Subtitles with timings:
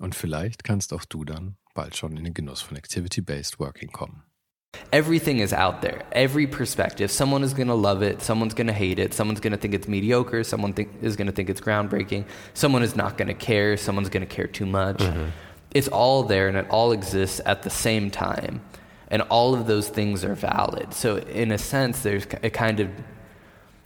[0.00, 4.22] Und vielleicht kannst auch du dann bald schon in den Genuss von Activity-Based Working kommen.
[4.90, 6.04] Everything is out there.
[6.12, 7.10] Every perspective.
[7.10, 8.22] Someone is going to love it.
[8.22, 9.12] Someone's going to hate it.
[9.12, 10.44] Someone's going to think it's mediocre.
[10.44, 12.26] Someone think, is going to think it's groundbreaking.
[12.54, 13.76] Someone is not going to care.
[13.76, 14.98] Someone's going to care too much.
[14.98, 15.30] Mm-hmm.
[15.74, 18.62] It's all there and it all exists at the same time.
[19.08, 20.92] And all of those things are valid.
[20.92, 22.90] So, in a sense, there's a kind of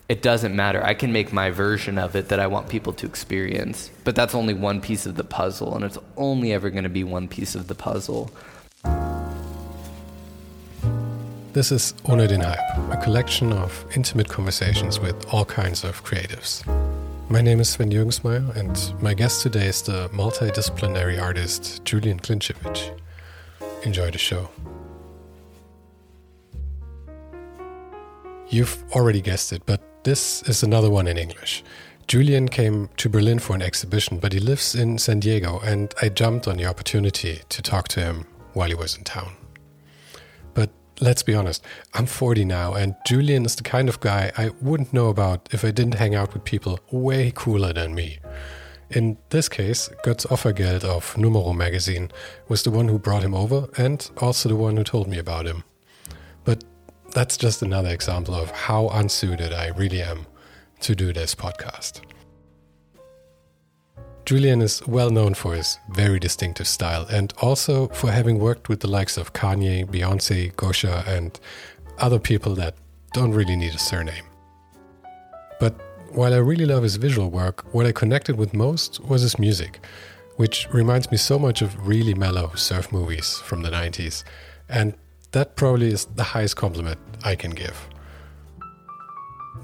[0.09, 0.85] it doesn't matter.
[0.85, 4.35] I can make my version of it that I want people to experience, but that's
[4.35, 7.55] only one piece of the puzzle, and it's only ever going to be one piece
[7.55, 8.31] of the puzzle.
[11.53, 16.65] This is Ohne den Hype, a collection of intimate conversations with all kinds of creatives.
[17.29, 22.99] My name is Sven Jürgensmeyer, and my guest today is the multidisciplinary artist Julian Klincewicz.
[23.85, 24.49] Enjoy the show.
[28.49, 31.63] You've already guessed it, but this is another one in English.
[32.09, 36.09] Julian came to Berlin for an exhibition, but he lives in San Diego, and I
[36.09, 39.33] jumped on the opportunity to talk to him while he was in town
[40.55, 41.65] But let's be honest,
[41.95, 45.65] I'm 40 now, and Julian is the kind of guy I wouldn't know about if
[45.65, 48.19] I didn't hang out with people way cooler than me.
[48.91, 52.11] In this case, Götz Offergeld of Numero magazine
[52.49, 55.47] was the one who brought him over and also the one who told me about
[55.47, 55.65] him.
[56.45, 56.65] But
[57.13, 60.27] that's just another example of how unsuited I really am
[60.81, 62.01] to do this podcast.
[64.25, 68.81] Julian is well known for his very distinctive style and also for having worked with
[68.81, 71.39] the likes of Kanye, Beyonce, Gosha, and
[71.99, 72.77] other people that
[73.13, 74.25] don't really need a surname.
[75.61, 75.75] But
[76.11, 79.85] while I really love his visual work, what I connected with most was his music,
[80.37, 84.25] which reminds me so much of really mellow surf movies from the 90s.
[84.69, 84.95] And
[85.33, 87.89] that probably is the highest compliment I can give.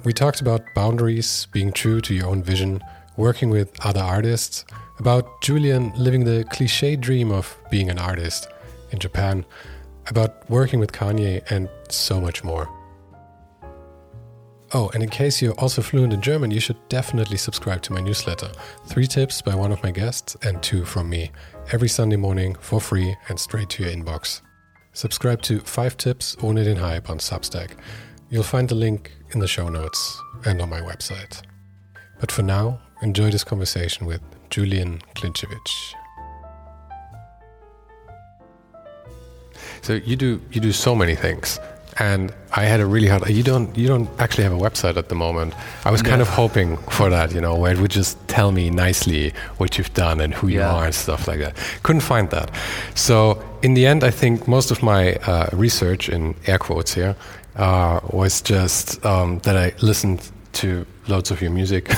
[0.04, 2.82] We talked about boundaries, being true to your own vision
[3.16, 4.64] working with other artists,
[4.98, 8.48] about Julian living the cliche dream of being an artist
[8.92, 9.44] in Japan,
[10.06, 12.68] about working with Kanye, and so much more.
[14.72, 18.00] Oh, and in case you're also fluent in German, you should definitely subscribe to my
[18.00, 18.50] newsletter.
[18.86, 21.30] Three tips by one of my guests and two from me,
[21.72, 24.42] every Sunday morning for free and straight to your inbox.
[24.98, 27.76] Subscribe to 5 Tips Ohne den Hype on Substack.
[28.30, 31.40] You'll find the link in the show notes and on my website.
[32.18, 34.20] But for now, enjoy this conversation with
[34.50, 35.94] Julian Klincewicz.
[39.82, 41.60] So you do you do so many things,
[41.98, 43.28] and I had a really hard.
[43.28, 45.54] You don't you don't actually have a website at the moment.
[45.84, 48.70] I was kind of hoping for that, you know, where it would just tell me
[48.70, 50.74] nicely what you've done and who you yeah.
[50.74, 51.56] are and stuff like that.
[51.82, 52.50] Couldn't find that.
[52.94, 57.16] So in the end, I think most of my uh, research in air quotes here
[57.56, 61.88] uh, was just um, that I listened to loads of your music.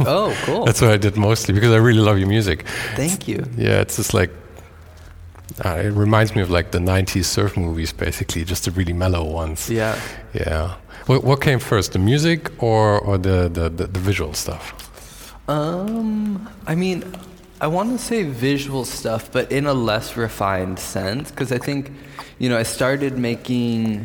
[0.00, 0.64] oh, cool.
[0.66, 2.66] That's what I did mostly because I really love your music.
[2.94, 3.44] Thank you.
[3.56, 4.30] Yeah, it's just like
[5.64, 9.24] uh, it reminds me of like the 90s surf movies basically, just the really mellow
[9.24, 9.70] ones.
[9.70, 9.98] Yeah.
[10.32, 10.76] Yeah.
[11.06, 14.74] What, what came first, the music or or the the, the, the visual stuff?
[15.48, 17.04] Um, I mean,
[17.60, 21.92] I want to say visual stuff, but in a less refined sense because I think,
[22.38, 24.04] you know, I started making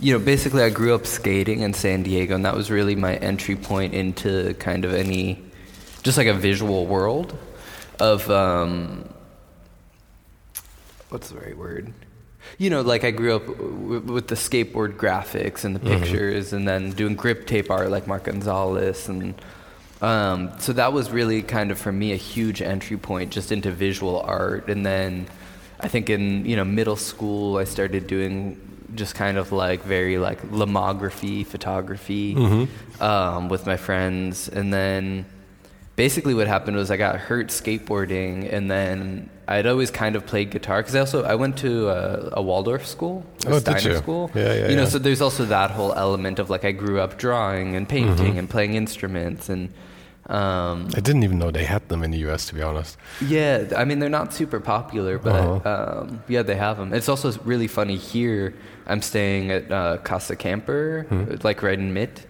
[0.00, 3.16] you know, basically, I grew up skating in San Diego, and that was really my
[3.16, 5.42] entry point into kind of any,
[6.02, 7.38] just like a visual world
[8.00, 9.08] of, um,
[11.14, 11.92] what's the right word?
[12.58, 16.02] You know, like I grew up w- with the skateboard graphics and the mm-hmm.
[16.02, 19.40] pictures, and then doing grip tape art like Mark Gonzalez, and
[20.02, 23.70] um, so that was really kind of for me a huge entry point just into
[23.70, 25.26] visual art, and then.
[25.80, 28.58] I think in you know middle school I started doing
[28.94, 33.02] just kind of like very like lomography photography mm-hmm.
[33.02, 35.26] um, with my friends and then
[35.96, 40.50] basically what happened was I got hurt skateboarding, and then I'd always kind of played
[40.50, 43.96] guitar because I also I went to a, a Waldorf school, a Oh, did you?
[43.96, 44.30] school.
[44.34, 47.18] Yeah, yeah, You know, so there's also that whole element of like I grew up
[47.18, 48.38] drawing and painting Mm-hmm.
[48.38, 49.72] and playing instruments and.
[50.26, 52.96] Um, I didn't even know they had them in the US, to be honest.
[53.20, 56.00] yeah, I mean they're not super popular, but Uh-huh.
[56.00, 56.94] um, yeah, they have them.
[56.94, 58.54] It's also really funny here.
[58.86, 61.06] I'm staying at uh, Casa Camper,
[61.42, 62.26] like right in Mitt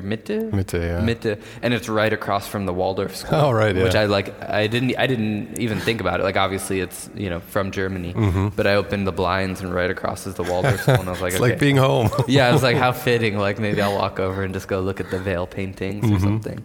[0.00, 0.50] Mitte.
[0.52, 1.00] Mitte, yeah.
[1.00, 3.34] Mitte, and it's right across from the Waldorf school.
[3.38, 3.82] Oh, right, yeah.
[3.84, 3.94] Which.
[3.94, 4.32] I like.
[4.42, 4.96] I didn't.
[4.98, 6.22] I didn't even think about it.
[6.22, 8.14] Like obviously it's you know from Germany,
[8.56, 11.20] but I opened the blinds and right across is the Waldorf school, and I was
[11.20, 11.42] like, Mm-hmm.
[11.42, 11.50] It's okay.
[11.52, 12.08] like being home.
[12.28, 13.36] yeah, I was like, how fitting.
[13.38, 16.16] Like maybe I'll walk over and just go look at the veil paintings Mm-hmm.
[16.16, 16.64] or something.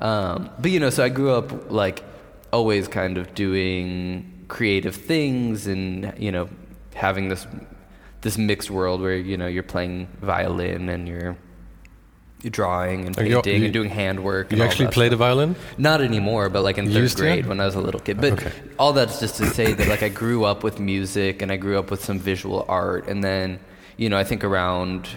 [0.00, 2.02] Um, but you know, so I grew up like
[2.52, 6.48] always kind of doing creative things and you know
[6.94, 7.46] having this
[8.20, 11.36] this mixed world where you know you're playing violin and you're
[12.44, 14.50] drawing and Are you- painting you- and doing handwork.
[14.50, 15.10] and you all actually that play stuff.
[15.18, 15.56] the violin?
[15.78, 17.22] Not anymore, but like in You third used to?
[17.24, 18.20] grade when I was a little kid.
[18.20, 18.52] But Okay.
[18.78, 21.78] all that's just to say that like I grew up with music and I grew
[21.78, 23.58] up with some visual art, and then
[23.96, 25.08] you know I think around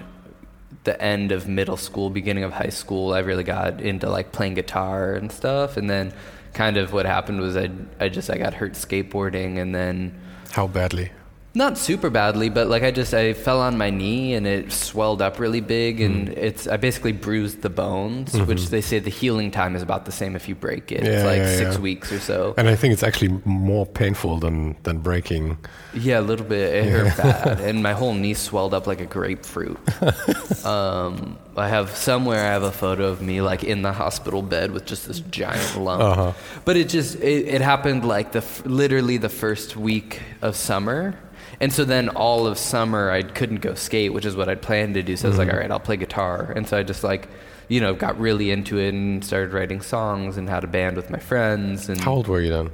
[0.86, 4.54] the end of middle school, beginning of high school, I really got into like playing
[4.56, 6.14] guitar and stuff, and then
[6.54, 7.70] kind of what happened was I
[8.00, 10.14] I just I got hurt skateboarding, and then
[10.52, 11.12] How badly?
[11.56, 15.22] Not super badly, but like I just I fell on my knee and it swelled
[15.22, 19.50] up really big, and it's I basically bruised the bones, which they say the healing
[19.50, 21.04] time is about the same if you break it.
[21.04, 21.82] Yeah, it's like yeah, six yeah.
[21.82, 22.54] weeks or so.
[22.58, 25.58] And I think it's actually more painful than, than breaking.
[25.96, 26.76] Yeah, a little bit.
[26.76, 29.80] It hurt bad, and my whole knee swelled up like a grapefruit.
[30.66, 34.72] um, I have somewhere I have a photo of me like in the hospital bed
[34.72, 36.04] with just this giant lump.
[36.04, 36.34] Uh-huh.
[36.64, 41.18] But it just it, it happened like the literally the first week of summer.
[41.62, 44.94] And so then all of summer I couldn't go skate, which is what I'd planned
[44.94, 45.18] to do.
[45.18, 46.54] So I was like, all right, I'll play guitar.
[46.56, 47.28] And so I just like,
[47.68, 51.10] you know, got really into it and started writing songs and had a band with
[51.10, 51.90] my friends.
[51.90, 52.72] And How old were you then?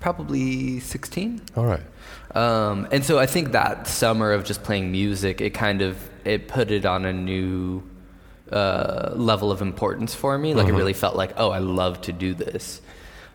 [0.00, 1.42] probably 16.
[1.56, 1.82] All right.
[2.36, 6.48] Um, and so I think that summer of just playing music, it kind of it
[6.48, 7.82] put it on a new
[8.52, 10.54] uh, level of importance for me.
[10.54, 12.80] Like it really felt like, oh, I love to do this.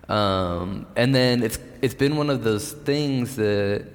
[0.09, 3.85] Um, and then it's it's been one of those things that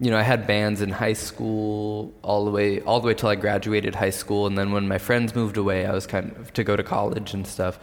[0.00, 3.28] you know I had bands in high school all the way all the way till
[3.28, 6.52] I graduated high school, and then when my friends moved away, I was kind of
[6.54, 7.78] to go to college and stuff.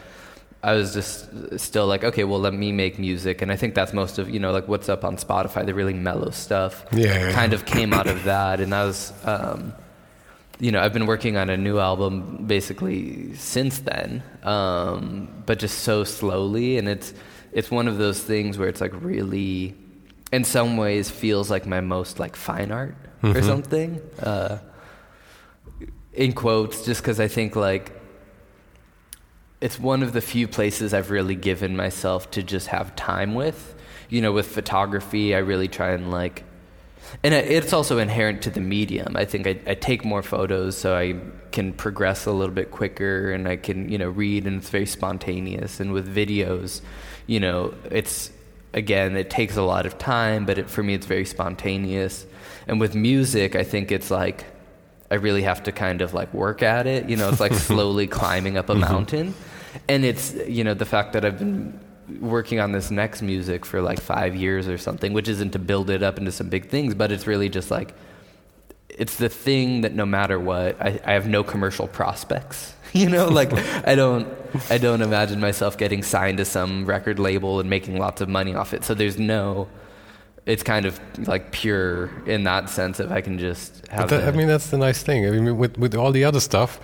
[0.63, 3.93] I was just still like, okay, well, let me make music, and I think that's
[3.93, 6.85] most of you know, like what's up on Spotify, the really mellow stuff.
[6.91, 9.73] Yeah, kind of came out of that, and that was, um,
[10.59, 15.79] you know, I've been working on a new album basically since then, um, but just
[15.79, 17.13] so slowly, and it's
[17.51, 19.75] it's one of those things where it's like really,
[20.31, 24.01] in some ways, feels like my most like fine art or something.
[24.21, 24.59] Uh,
[26.13, 27.91] in quotes, just because I think like
[29.61, 33.75] it's one of the few places I've really given myself to just have time with.
[34.09, 36.43] You know, with photography, I really try and like,
[37.23, 39.15] and it's also inherent to the medium.
[39.17, 41.19] I think I, I take more photos so I
[41.51, 44.85] can progress a little bit quicker and I can, you know, read and it's very
[44.85, 45.79] spontaneous.
[45.79, 46.81] And with videos,
[47.25, 48.31] you know, it's,
[48.75, 52.27] again, it takes a lot of time, but it, for me, it's very spontaneous.
[52.67, 54.45] And with music, I think it's like,
[55.09, 57.09] I really have to kind of like work at it.
[57.09, 58.81] You know, it's like slowly climbing up a mm-hmm.
[58.81, 59.33] mountain.
[59.87, 61.79] And it's, you know, the fact that I've been
[62.19, 65.89] working on this next music for like five years or something, which isn't to build
[65.89, 67.95] it up into some big things, but it's really just like,
[68.89, 72.74] it's the thing that no matter what, I, I have no commercial prospects.
[73.01, 73.51] You know, like
[73.85, 74.25] I don't,
[74.69, 78.55] I don't imagine myself getting signed to some record label and making lots of money
[78.55, 78.85] off it.
[78.85, 79.67] So there's no,
[80.45, 84.07] it's kind of like pure in that sense if I can just have.
[84.09, 85.27] But that, I mean, that's the nice thing.
[85.27, 86.79] I mean, with with all the other stuff,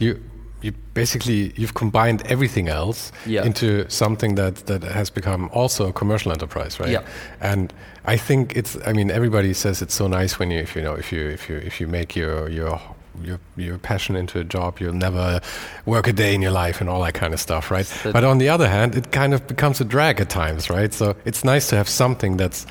[0.00, 0.18] you
[0.62, 3.44] you basically you've combined everything else Yeah.
[3.44, 6.90] into something that that has become also a commercial enterprise, right?
[6.92, 7.02] Yeah.
[7.40, 7.72] And
[8.04, 8.76] I think it's.
[8.86, 11.48] I mean, everybody says it's so nice when you if you know if you if
[11.48, 12.80] you if you make your your
[13.22, 15.40] your your passion into a job, you'll never
[15.86, 17.86] work a day in your life and all that kind of stuff, right?
[18.04, 20.92] But- but on the other hand, it kind of becomes a drag at times, right?
[20.94, 22.66] So it's nice to have something that's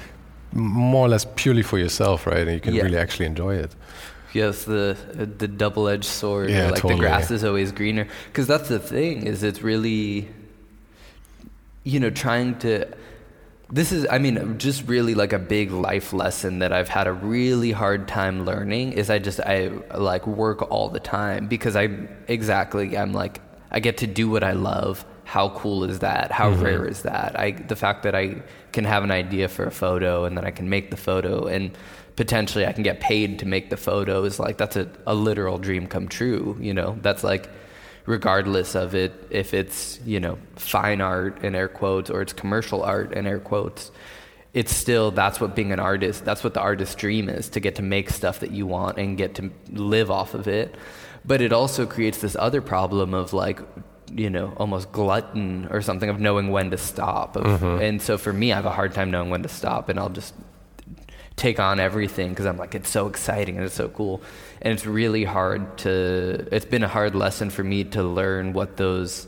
[0.54, 2.40] more or less purely for yourself, right?
[2.48, 2.84] And you can Yeah.
[2.84, 3.72] really actually enjoy it.
[4.34, 6.50] Yes, the uh, the double-edged sword.
[6.50, 6.94] Yeah, like totally.
[6.96, 8.08] the grass is always greener.
[8.28, 10.28] Because that's the thing is it's really,
[11.84, 12.86] you know, trying to.
[13.72, 17.14] This is, I mean, just really like a big life lesson that I've had a
[17.14, 18.94] really hard time learning.
[18.94, 21.90] Is I just I like work all the time because I
[22.28, 23.40] exactly I'm like
[23.72, 25.06] I get to do what I love.
[25.24, 26.32] How cool is that?
[26.32, 26.64] How mm-hmm.
[26.64, 27.40] rare is that?
[27.40, 30.52] I the fact that I can have an idea for a photo and then I
[30.52, 31.72] can make the photo and
[32.18, 35.58] potentially I can get paid to make the photo is like that's a, a literal
[35.58, 36.58] dream come true.
[36.60, 37.50] You know, that's like
[38.06, 42.82] regardless of it if it's you know fine art in air quotes or it's commercial
[42.84, 43.92] art in air quotes
[44.54, 47.76] it's still that's what being an artist that's what the artist's dream is to get
[47.76, 50.76] to make stuff that you want and get to live off of it.
[51.24, 53.60] But it also creates this other problem of like
[54.12, 57.38] you know almost glutton or something of knowing when to stop.
[57.38, 57.82] Of, Mm-hmm.
[57.82, 60.10] and so for me i have a hard time knowing when to stop and i'll
[60.10, 60.34] just
[61.38, 64.22] take on everything because i'm like it's so exciting and it's so cool
[64.62, 68.78] and it's really hard to it's been a hard lesson for me to learn what
[68.78, 69.28] those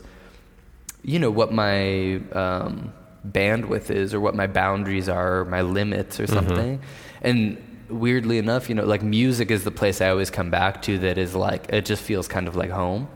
[1.02, 2.92] you know what my um,
[3.26, 6.80] bandwidth is or what my boundaries are or my limits or something.
[7.20, 10.98] And weirdly enough you know like music is the place i always come back to
[10.98, 13.08] that is like it just feels kind of like home.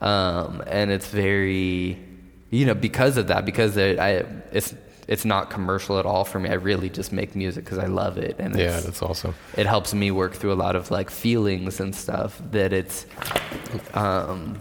[0.00, 1.98] Um, and it's very
[2.50, 4.74] you know because of that because it, I, it's
[5.08, 8.18] it's not commercial at all for me i really just make music because i love
[8.18, 9.34] it and Yeah, that's awesome.
[9.56, 13.06] it helps me work through a lot of like feelings and stuff that it's
[13.94, 14.60] um,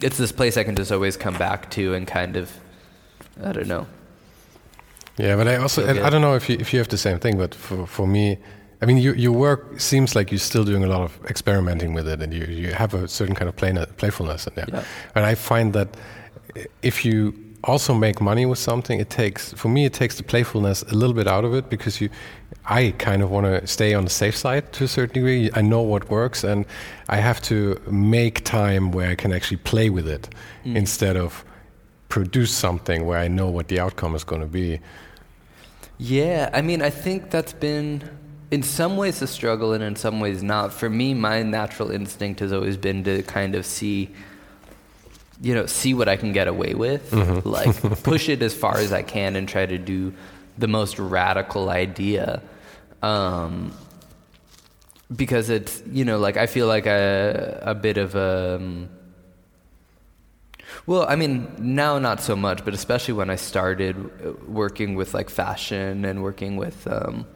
[0.00, 2.50] it's this place I can just always come back to and kind of
[3.42, 3.86] I don't know.
[5.16, 7.38] Yeah, but I also I don't know if you if you have the same thing,
[7.38, 8.38] but for for me,
[8.82, 12.08] I mean, your your work seems like you're still doing a lot of experimenting with
[12.08, 14.66] it, and you you have a certain kind of play, playfulness in there.
[14.68, 14.84] Yeah.
[15.14, 15.88] And I find that
[16.82, 17.32] if you
[17.64, 21.14] also make money with something, it takes for me it takes the playfulness a little
[21.14, 22.10] bit out of it because you,
[22.66, 25.50] I kind of want to stay on the safe side to a certain degree.
[25.54, 26.66] I know what works, and
[27.08, 30.28] I have to make time where I can actually play with it
[30.64, 30.76] mm.
[30.76, 31.44] instead of
[32.08, 34.80] produce something where I know what the outcome is going to be.
[35.98, 38.02] Yeah, I mean I think that's been
[38.50, 40.72] in some ways a struggle and in some ways not.
[40.72, 44.10] For me, my natural instinct has always been to kind of see
[45.40, 47.12] you know, see what I can get away with,
[47.44, 50.14] like push it as far as I can and try to do
[50.58, 52.42] the most radical idea.
[53.02, 53.72] Um,
[55.14, 58.56] because it's, you know, like I feel like a, a bit of a.
[58.56, 58.88] Um,
[60.86, 65.30] well, I mean, now not so much, but especially when I started working with like
[65.30, 67.26] fashion and working with, um,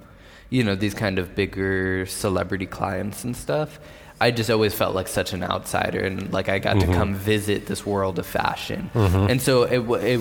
[0.51, 3.79] you know, these kind of bigger celebrity clients and stuff.
[4.21, 6.95] I just always felt like such an outsider, and like I got to mm-hmm.
[6.95, 9.31] come visit this world of fashion, mm-hmm.
[9.31, 10.21] and so it, it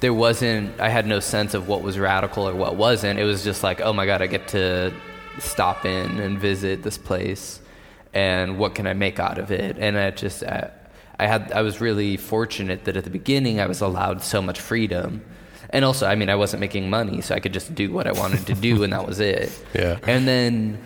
[0.00, 0.80] there wasn't.
[0.80, 3.18] I had no sense of what was radical or what wasn't.
[3.18, 4.92] It was just like, oh my god, I get to
[5.38, 7.60] stop in and visit this place,
[8.12, 9.76] and what can I make out of it?
[9.78, 10.42] And I just.
[10.42, 10.70] I,
[11.20, 14.60] I had I was really fortunate that at the beginning I was allowed so much
[14.60, 15.24] freedom.
[15.70, 18.12] And also, I mean, I wasn't making money, so I could just do what I
[18.12, 19.50] wanted to do and that was it.
[19.74, 19.98] Yeah.
[20.06, 20.78] And then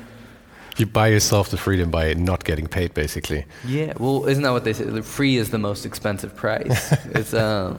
[0.79, 3.45] You buy yourself the freedom by not getting paid, basically.
[3.67, 4.85] yeah, well, isn't that what they say?
[4.85, 6.93] The Free is the most expensive price.
[7.15, 7.79] it's um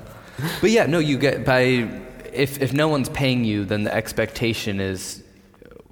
[0.62, 1.90] But yeah, no, you get by
[2.34, 5.24] if if no one's paying you, then the expectation is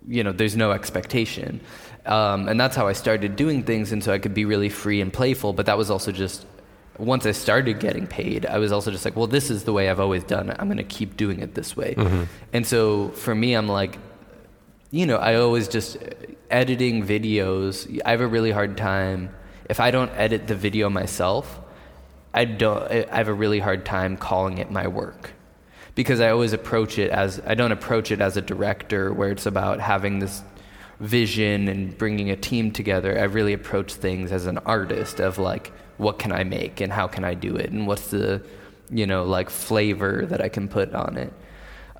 [0.08, 1.62] you know, there's no expectation.
[2.05, 5.00] Um, and that's how I started doing things, and so I could be really free
[5.01, 5.53] and playful.
[5.53, 6.46] But that was also just
[6.98, 9.89] once I started getting paid, I was also just like, well, this is the way
[9.89, 10.58] I've always done it.
[10.60, 11.96] I'm going to keep doing it this way.
[12.53, 13.98] And so for me, I'm like,
[14.91, 15.98] you know, I always just
[16.51, 18.01] editing videos.
[18.05, 19.34] I have a really hard time
[19.70, 21.60] if I don't edit the video myself.
[22.34, 22.84] I don't.
[22.91, 25.31] I have a really hard time calling it my work
[25.96, 29.46] because I always approach it as I don't approach it as a director where it's
[29.46, 30.41] about having this
[31.00, 33.17] vision and bringing a team together.
[33.17, 37.08] I really approach things as an artist of like what can I make and how
[37.08, 38.41] can I do it and what's the
[38.89, 41.34] you know like flavor that I can put on it.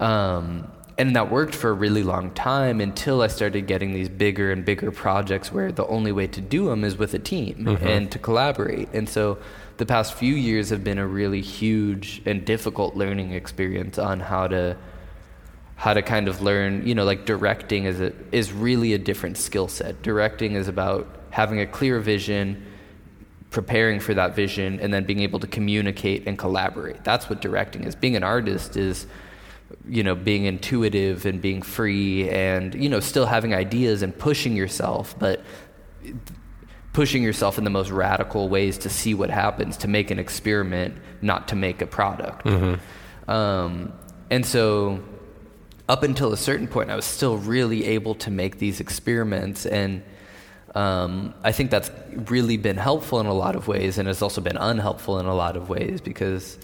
[0.01, 4.52] Um, and that worked for a really long time until I started getting these bigger
[4.52, 7.88] and bigger projects where the only way to do them is with a team mm-hmm.
[7.88, 8.90] and to collaborate.
[8.94, 9.38] And so
[9.78, 14.48] the past few years have been a really huge and difficult learning experience on how
[14.48, 14.78] to
[15.76, 19.36] how to kind of learn, you know, like directing is a, is really a different
[19.36, 20.00] skill set.
[20.04, 22.64] Directing is about having a clear vision,
[23.50, 27.04] preparing for that vision, and then being able to communicate and collaborate.
[27.04, 27.96] That's what directing is.
[27.96, 29.08] Being an artist is,
[29.90, 34.56] you know, being intuitive and being free and, you know, still having ideas and pushing
[34.56, 35.42] yourself, but
[36.94, 40.96] pushing yourself in the most radical ways to see what happens, to make an experiment,
[41.22, 42.46] not to make a product.
[43.28, 43.94] Um,
[44.30, 45.02] and so,
[45.90, 50.04] up until a certain point, I was still really able to make these experiments, and
[50.76, 51.92] um, I think that's
[52.30, 55.36] really been helpful in a lot of ways, and it's also been unhelpful in a
[55.36, 56.58] lot of ways because,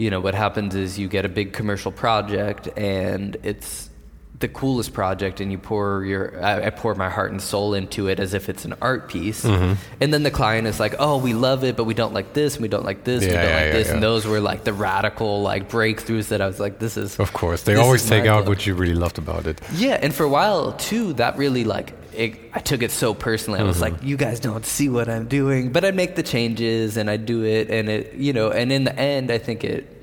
[0.00, 3.90] you know, what happens is you get a big commercial project, and it's
[4.38, 8.08] the coolest project and you pour your I, I pour my heart and soul into
[8.08, 9.74] it as if it's an art piece mm-hmm.
[10.00, 12.54] and then the client is like oh we love it but we don't like this
[12.54, 13.92] and we don't like this and we don't yeah, like yeah, this yeah.
[13.92, 17.34] and those were like the radical like breakthroughs that I was like this is Of
[17.34, 18.48] course, they always take out book.
[18.48, 19.60] what you really loved about it.
[19.74, 23.60] yeah and for a while too that really like it, I took it so personally.
[23.60, 26.96] I was like, you guys don't see what I'm doing, but I make the changes
[26.96, 29.96] and I do it, and it, you know, and in the end, I think it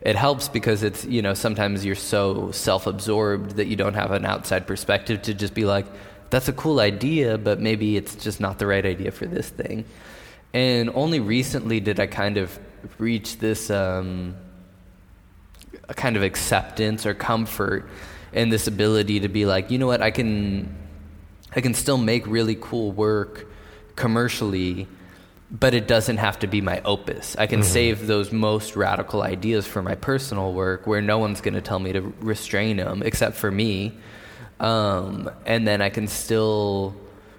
[0.00, 4.24] it helps because it's you know sometimes you're so self-absorbed that you don't have an
[4.26, 5.86] outside perspective to just be like,
[6.30, 9.84] that's a cool idea, but maybe it's just not the right idea for this thing.
[10.54, 12.58] And only recently did I kind of
[12.98, 14.34] reach this um,
[15.88, 17.88] kind of acceptance or comfort
[18.32, 20.74] in this ability to be like, you know what, I can
[21.54, 23.46] I can still make really cool work
[23.96, 24.88] commercially,
[25.50, 27.36] but it doesn't have to be my opus.
[27.36, 27.68] I can mm-hmm.
[27.68, 31.78] save those most radical ideas for my personal work where no one's going to tell
[31.78, 33.92] me to restrain them except for me.
[34.60, 36.94] Um, and then I can still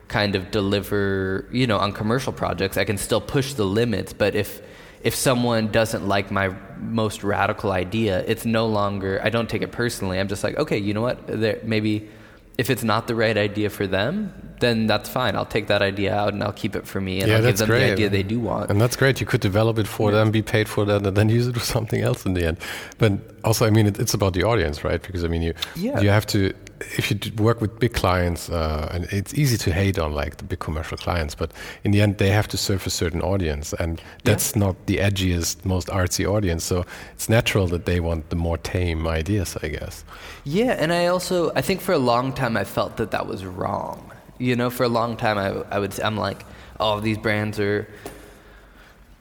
[0.09, 4.35] kind of deliver, you know, on commercial projects, I can still push the limits, but
[4.35, 4.61] if
[5.01, 9.71] if someone doesn't like my most radical idea, it's no longer I don't take it
[9.71, 10.19] personally.
[10.19, 11.25] I'm just like, okay, you know what?
[11.27, 12.09] There maybe
[12.57, 15.35] if it's not the right idea for them, then that's fine.
[15.35, 17.57] I'll take that idea out and I'll keep it for me and yeah, I'll give
[17.57, 17.87] them great.
[17.87, 18.69] the idea they do want.
[18.69, 19.19] And that's great.
[19.19, 20.19] You could develop it for yeah.
[20.19, 22.57] them, be paid for that, and then use it for something else in the end.
[22.97, 25.01] But also, I mean, it, it's about the audience, right?
[25.01, 25.99] Because I mean, you yeah.
[25.99, 29.97] you have to if you work with big clients, uh, and it's easy to hate
[29.99, 31.51] on like the big commercial clients, but
[31.83, 34.59] in the end, they have to serve a certain audience, and that's yeah.
[34.59, 36.63] not the edgiest, most artsy audience.
[36.63, 40.03] So it's natural that they want the more tame ideas, I guess.
[40.43, 43.45] Yeah, and I also I think for a long time I felt that that was
[43.45, 44.11] wrong.
[44.37, 46.45] You know, for a long time I I would I'm like,
[46.79, 47.87] oh, these brands are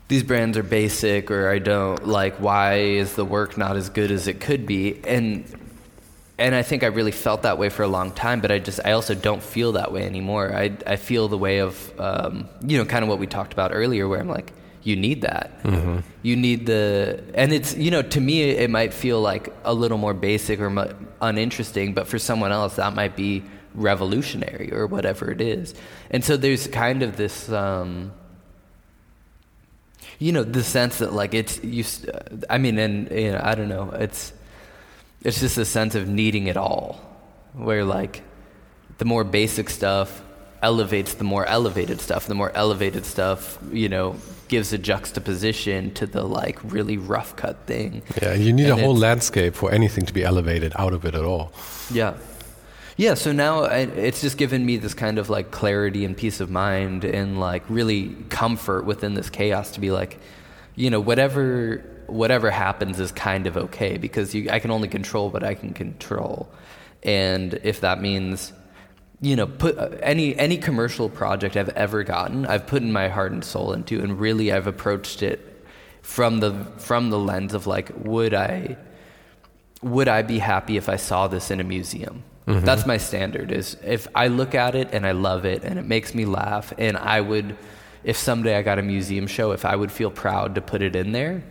[0.09, 4.11] these brands are basic or I don't like why is the work not as good
[4.11, 5.47] as it could be and
[6.39, 8.81] and I think I really felt that way for a long time, but I just
[8.85, 10.55] I also don't feel that way anymore.
[10.55, 13.71] I I feel the way of um, you know kind of what we talked about
[13.73, 15.62] earlier, where I'm like, you need that.
[15.62, 16.01] Mm-hmm.
[16.23, 19.99] You need the and it's you know to me it might feel like a little
[19.99, 23.43] more basic or mu- uninteresting, but for someone else that might be
[23.75, 25.75] revolutionary or whatever it is.
[26.11, 27.51] And so there's kind of this.
[27.51, 28.12] Um,
[30.19, 31.85] you know the sense that like it's you
[32.49, 34.33] i mean and you know i don't know it's
[35.25, 37.00] it's just a sense of needing it all,
[37.55, 38.23] where like
[38.99, 40.23] the more basic stuff
[40.62, 42.27] elevates the more elevated stuff.
[42.27, 44.16] The more elevated stuff, you know,
[44.49, 48.03] gives a juxtaposition to the like really rough cut thing.
[48.23, 51.14] Yeah, you need and a whole landscape for anything to be elevated out of it
[51.14, 51.53] at all.
[51.90, 52.14] Yeah.
[52.99, 56.51] Yeah, so now it's just given me this kind of like clarity and peace of
[56.51, 60.18] mind and like really comfort within this chaos to be like,
[60.77, 65.31] you know, whatever whatever happens is kind of okay because you, I can only control
[65.31, 66.48] what I can control.
[67.03, 68.53] And if that means,
[69.20, 73.09] you know, put uh, any any commercial project I've ever gotten, I've put in my
[73.09, 75.64] heart and soul into, and really I've approached it
[76.03, 78.77] from the from the lens of like, would I
[79.83, 82.22] would I be happy if I saw this in a museum?
[82.46, 82.64] Mm-hmm.
[82.64, 83.53] That's my standard.
[83.53, 86.72] Is if I look at it and I love it and it makes me laugh,
[86.79, 87.57] and I would,
[88.05, 90.96] if someday I got a museum show, if I would feel proud to put it
[90.96, 91.42] in there,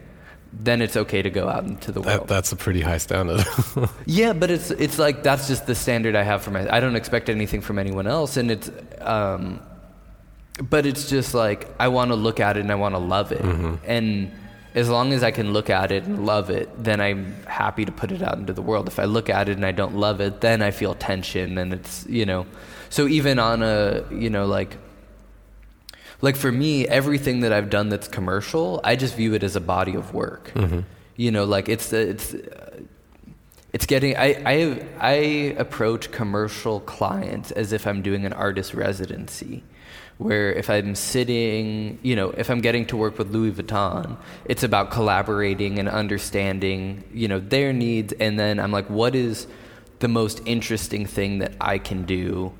[0.53, 2.21] then it's okay to go out into the world.
[2.21, 3.45] That, that's a pretty high standard.
[4.05, 6.67] yeah, but it's it's like that's just the standard I have for my.
[6.73, 8.69] I don't expect anything from anyone else, and it's.
[8.99, 9.61] Um,
[10.69, 13.31] but it's just like I want to look at it and I want to love
[13.31, 13.75] it, mm-hmm.
[13.85, 14.31] and
[14.73, 17.91] as long as I can look at it and love it, then I'm happy to
[17.91, 18.87] put it out into the world.
[18.87, 21.73] If I look at it and I don't love it, then I feel tension, and
[21.73, 22.45] it's you know.
[22.89, 24.77] So even on a you know like
[26.21, 29.61] like for me, everything that I've done that's commercial, I just view it as a
[29.61, 30.51] body of work.
[30.53, 30.81] Mm-hmm.
[31.15, 32.35] You know, like it's it's
[33.73, 34.15] it's getting.
[34.15, 35.13] I I I
[35.57, 39.63] approach commercial clients as if I'm doing an artist residency.
[40.17, 44.61] Where if I'm sitting, you know, if I'm getting to work with Louis Vuitton, it's
[44.61, 49.47] about collaborating and understanding, you know, their needs, and then I'm like, what is
[49.97, 52.53] the most interesting thing that I can do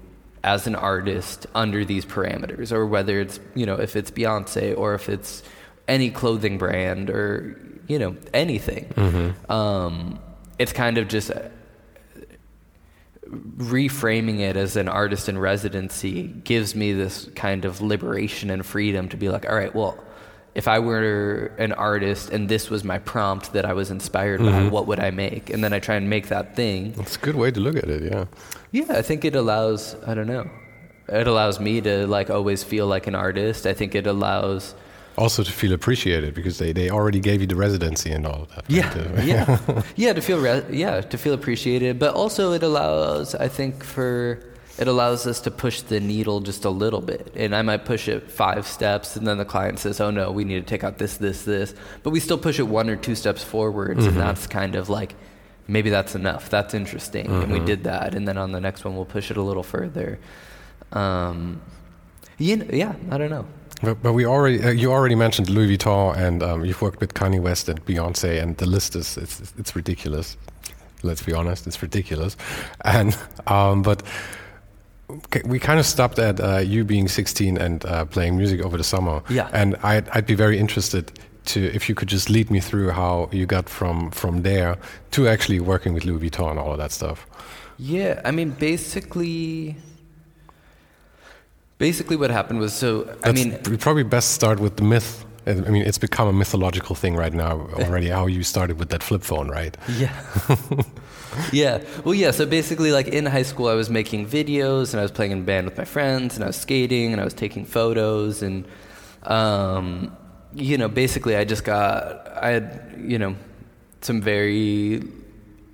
[0.43, 4.93] as an artist under these parameters, or whether it's you know if it's Beyonce or
[4.93, 5.43] if it's
[5.87, 8.85] any clothing brand or you know anything.
[8.95, 9.51] Mm-hmm.
[9.51, 10.19] Um,
[10.57, 11.31] it's kind of just
[13.31, 19.07] reframing it as an artist in residency gives me this kind of liberation and freedom
[19.09, 19.97] to be like, all right, well,
[20.53, 24.65] if I were an artist and this was my prompt that I was inspired mm-hmm.
[24.65, 25.49] by, what would I make?
[25.49, 26.91] And then I try and make that thing.
[26.91, 28.25] That's a good way to look at it, yeah.
[28.71, 30.49] Yeah, I think it allows, I don't know.
[31.07, 33.65] It allows me to like always feel like an artist.
[33.65, 34.75] I think it allows
[35.17, 38.55] also to feel appreciated because they, they already gave you the residency and all of
[38.55, 38.63] that.
[38.69, 39.25] Yeah, right?
[39.25, 40.13] yeah, yeah.
[40.13, 44.39] To feel re- yeah to feel appreciated, but also it allows I think for
[44.77, 47.33] it allows us to push the needle just a little bit.
[47.35, 50.43] And I might push it five steps, and then the client says, "Oh no, we
[50.43, 53.15] need to take out this, this, this." But we still push it one or two
[53.15, 54.09] steps forwards, mm-hmm.
[54.09, 55.13] and that's kind of like
[55.71, 56.49] maybe that's enough.
[56.49, 57.41] That's interesting, mm-hmm.
[57.41, 57.65] and we mm-hmm.
[57.65, 58.13] did that.
[58.13, 60.19] And then on the next one, we'll push it a little further.
[60.91, 61.61] Um,
[62.37, 63.45] you know, yeah, I don't know.
[63.81, 67.13] But, but we already uh, you already mentioned Louis Vuitton, and um, you've worked with
[67.13, 70.37] Kanye West and Beyonce, and the list is it's it's ridiculous.
[71.03, 72.37] Let's be honest, it's ridiculous.
[72.85, 74.03] And um, but
[75.45, 78.83] we kind of stopped at uh, you being 16 and uh, playing music over the
[78.83, 79.23] summer.
[79.29, 79.49] Yeah.
[79.51, 81.11] And I'd I'd be very interested
[81.45, 84.77] to if you could just lead me through how you got from from there
[85.11, 87.25] to actually working with Louis Vuitton and all of that stuff.
[87.77, 89.75] Yeah, I mean, basically,
[91.79, 93.17] basically what happened was so.
[93.23, 95.25] I mean, we probably best start with the myth.
[95.47, 98.09] I mean, it's become a mythological thing right now already.
[98.09, 99.75] how you started with that flip phone, right?
[99.97, 100.15] Yeah.
[101.51, 101.81] yeah.
[102.05, 102.29] Well, yeah.
[102.29, 105.43] So basically, like in high school, I was making videos and I was playing in
[105.43, 108.65] band with my friends and I was skating and I was taking photos and,
[109.23, 110.15] um,
[110.53, 113.35] you know, basically, I just got I had you know
[114.01, 115.03] some very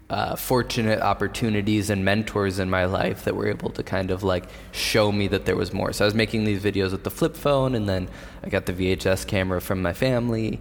[0.09, 4.45] uh, fortunate opportunities and mentors in my life that were able to kind of like
[4.71, 5.91] show me that there was more.
[5.91, 8.07] So I was making these videos with the flip phone, and then
[8.43, 10.59] I got the VHS camera from my family.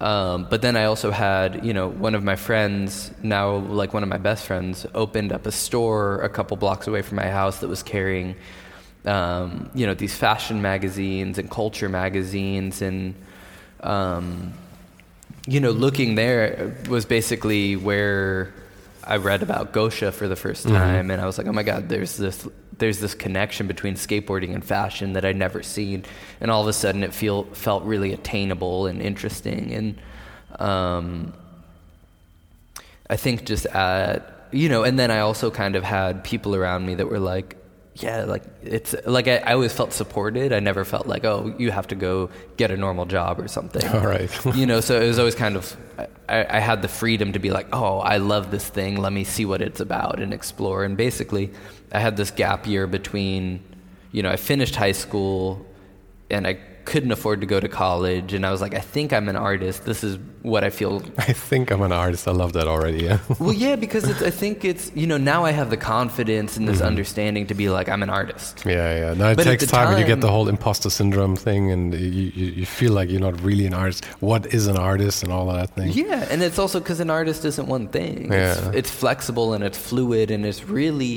[0.00, 4.04] Um, but then I also had, you know, one of my friends, now like one
[4.04, 7.58] of my best friends, opened up a store a couple blocks away from my house
[7.58, 8.36] that was carrying,
[9.06, 13.16] um, you know, these fashion magazines and culture magazines and,
[13.80, 14.52] um,
[15.46, 18.52] you know, looking there was basically where
[19.04, 21.88] I read about Gosha for the first time, and I was like, oh my god,
[21.88, 26.04] there's this there's this connection between skateboarding and fashion that I'd never seen,
[26.40, 29.98] and all of a sudden it feel felt really attainable and interesting, and
[30.60, 31.32] um,
[33.08, 36.86] I think just at you know, and then I also kind of had people around
[36.86, 37.56] me that were like,
[38.02, 40.52] yeah, like it's like I, I always felt supported.
[40.52, 43.86] I never felt like, oh, you have to go get a normal job or something.
[43.88, 44.30] All right.
[44.54, 45.76] you know, so it was always kind of
[46.28, 48.96] I, I had the freedom to be like, oh, I love this thing.
[48.96, 50.84] Let me see what it's about and explore.
[50.84, 51.50] And basically,
[51.92, 53.62] I had this gap year between,
[54.12, 55.66] you know, I finished high school
[56.30, 56.58] and I
[56.90, 59.78] couldn't afford to go to college and I was like I think I'm an artist
[59.90, 60.14] this is
[60.52, 60.92] what I feel
[61.30, 62.22] I think I'm an artist.
[62.32, 63.00] I love that already.
[63.08, 63.18] Yeah.
[63.44, 66.64] well yeah because it's, I think it's you know now I have the confidence and
[66.66, 66.92] this Mm-hmm.
[66.92, 69.14] understanding to be like I'm an artist Yeah, yeah.
[69.20, 71.82] Now it But takes time, and you get the whole imposter syndrome thing, and
[72.16, 74.00] you, you, you feel like you're not really an artist.
[74.30, 75.88] What is an artist, and all of that thing.
[76.04, 78.16] Yeah, and it's also because an artist isn't one thing.
[78.32, 78.78] It's, Yeah.
[78.80, 81.14] it's flexible and it's fluid, and it's really,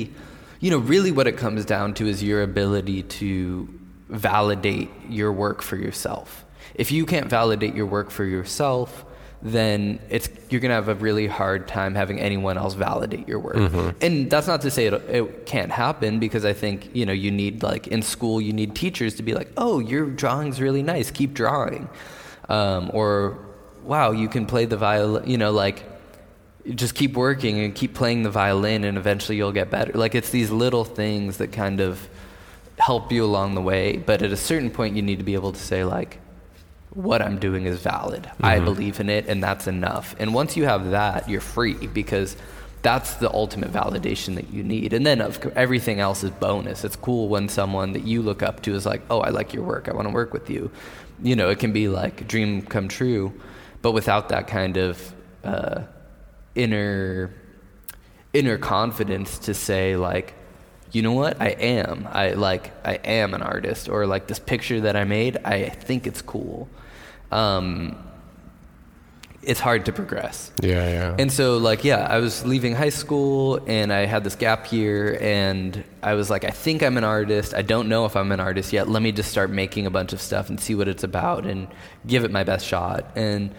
[0.64, 3.68] you know, really what it comes down to is your ability to
[4.12, 6.44] validate your work for yourself.
[6.74, 9.04] If you can't validate your work for yourself,
[9.42, 13.56] then it's you're gonna have a really hard time having anyone else validate your work.
[14.00, 17.30] And that's not to say it, it can't happen because I think you know you
[17.32, 21.10] need like in school you need teachers to be like, oh, your drawing's really nice,
[21.10, 21.88] keep drawing,
[22.48, 23.36] um, or
[23.82, 25.82] wow, you can play the violin, you know, like
[26.74, 29.92] just keep working and keep playing the violin and eventually you'll get better.
[29.92, 32.08] Like it's these little things that kind of
[32.78, 35.52] help you along the way, but at a certain point you need to be able
[35.52, 36.18] to say like
[36.94, 38.30] what I'm doing is valid.
[38.40, 40.14] I believe in it and that's enough.
[40.18, 42.36] And once you have that, you're free because
[42.82, 44.92] that's the ultimate validation that you need.
[44.92, 46.84] And then of course, everything else is bonus.
[46.84, 49.62] It's cool when someone that you look up to is like, "Oh, I like your
[49.62, 49.88] work.
[49.88, 50.70] I want to work with you."
[51.22, 53.32] You know, it can be like a dream come true,
[53.80, 55.82] but without that kind of uh,
[56.54, 57.32] inner
[58.32, 60.34] inner confidence to say like
[60.92, 64.80] you know what i am i like i am an artist or like this picture
[64.82, 66.68] that i made i think it's cool
[67.30, 67.96] um,
[69.42, 71.16] it's hard to progress Yeah, yeah.
[71.18, 75.18] and so, like, yeah, I was leaving high school and I had this gap year,
[75.20, 77.52] and I was like, I think I'm an artist.
[77.54, 78.88] I don't know if I'm an artist yet.
[78.88, 81.66] Let me just start making a bunch of stuff and see what it's about and
[82.06, 83.06] give it my best shot.
[83.16, 83.52] And,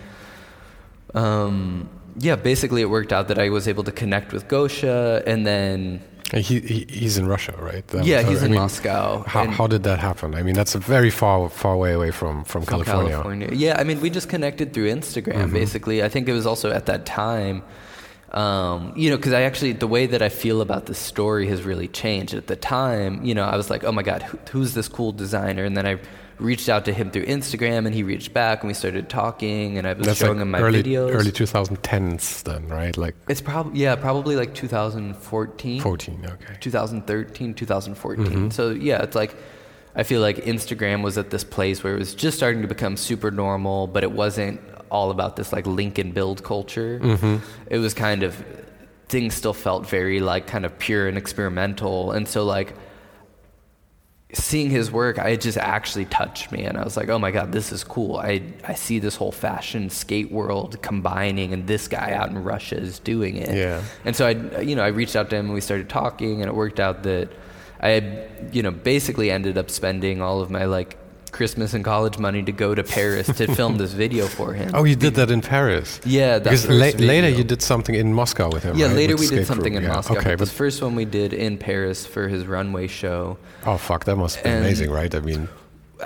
[1.15, 5.46] um, yeah, basically, it worked out that I was able to connect with Gosha, and
[5.46, 6.02] then
[6.41, 7.86] he, he he's in Russia, right?
[7.89, 10.34] That Yeah, was- he's I in mean, Moscow, How, how did that happen?
[10.36, 13.50] I mean, that's a very far far way away from from, from California.
[13.54, 16.04] Yeah, I mean, we just connected through Instagram, basically.
[16.04, 17.63] I think it was also at that time,
[18.32, 21.63] um, you know, because I actually, the way that I feel about this story has
[21.63, 22.34] really changed.
[22.34, 25.12] At the time, you know, I was like, oh my God, who, who's this cool
[25.12, 25.63] designer?
[25.63, 26.00] And then I
[26.44, 29.88] reached out to him through Instagram and he reached back and we started talking and
[29.88, 31.14] I was That's showing like him my early videos.
[31.14, 32.96] early 2010s then, right?
[32.98, 35.82] Like it's probably, yeah, probably like 2014.
[35.82, 36.26] 14.
[36.26, 36.58] Okay.
[36.60, 38.26] 2013, 2014.
[38.26, 38.50] Mm-hmm.
[38.50, 39.36] So yeah, it's like
[39.96, 42.98] I feel like Instagram was at this place where it was just starting to become
[42.98, 47.00] super normal, but it wasn't all about this like link and build culture.
[47.00, 47.38] Mm-hmm.
[47.68, 48.44] It was kind of
[49.08, 52.76] things still felt very like kind of pure and experimental, and so like
[54.34, 57.32] seeing his work, I it just actually touched me, and I was like, oh my
[57.32, 58.17] god, this is cool.
[58.17, 62.78] I I see this whole fashion skate world combining, and this guy out in Russia
[62.78, 63.56] is doing it.
[63.56, 63.84] Yeah.
[64.06, 66.50] And so I, you know, I reached out to him and we started talking, and
[66.50, 67.30] it worked out that
[67.80, 70.98] I, you know, basically ended up spending all of my like
[71.34, 74.72] Christmas and college money to go to Paris to film this video for him.
[74.74, 76.00] Oh, you did that in Paris?
[76.06, 78.78] Yeah, that because la- later you did something in Moscow with him.
[78.78, 78.96] Yeah, right?
[78.96, 79.96] later With we did something Room, in yeah.
[79.96, 80.13] Moscow.
[80.17, 83.38] Okay, but but this first one we did in Paris for his runway show.
[83.65, 85.13] oh fuck, that must be And- amazing, right?
[85.13, 85.50] I mean,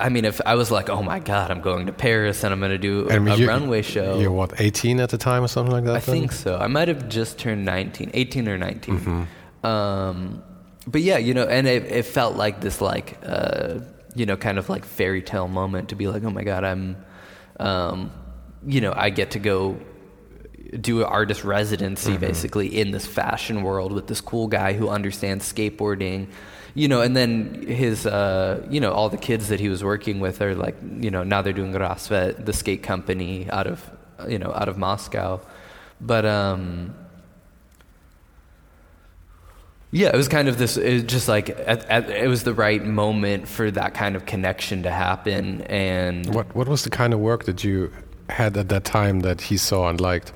[0.00, 2.60] I mean, if I was like, oh my god, I'm going to Paris and I'm
[2.60, 4.18] going to do a you- runway show.
[4.20, 5.96] You're what, 18 at the time or something like that?
[5.96, 6.14] I then?
[6.20, 6.56] think so.
[6.56, 8.98] I might have just turned 19, 18 or 19.
[8.98, 9.66] Mm-hmm.
[9.66, 10.42] Um,
[10.86, 13.80] but yeah, you know, and it, it felt like this, like, uh,
[14.14, 16.96] you know, kind of like fairy tale moment to be like, oh my God, I'm,
[17.60, 18.12] um,
[18.66, 19.78] you know, I get to go
[20.80, 22.20] do an artist residency Mm-hmm.
[22.20, 26.28] basically in this fashion world with this cool guy who understands skateboarding.
[26.74, 30.20] You know, and then his, uh, you know, all the kids that he was working
[30.20, 33.90] with are like, you know, now they're doing Rassvet, the skate company out of,
[34.28, 35.40] you know, out of Moscow.
[36.00, 36.94] But um,
[39.90, 40.76] yeah, it was kind of this.
[40.76, 44.26] It was just like at, at, it was the right moment for that kind of
[44.26, 45.62] connection to happen.
[45.62, 47.92] And What What was the kind of work that you
[48.28, 50.32] had at that time that he saw and liked?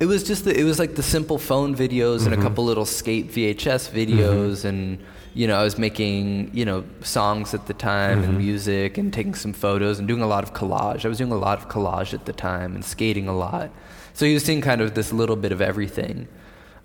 [0.00, 2.42] it was just the, it was like the simple phone videos and a mm-hmm.
[2.42, 4.68] couple little skate VHS videos mm-hmm.
[4.68, 4.98] and
[5.34, 8.38] you know I was making you know songs at the time and mm-hmm.
[8.38, 11.04] music and taking some photos and doing a lot of collage.
[11.04, 13.70] I was doing a lot of collage at the time and skating a lot.
[14.14, 16.28] So he was seeing kind of this little bit of everything.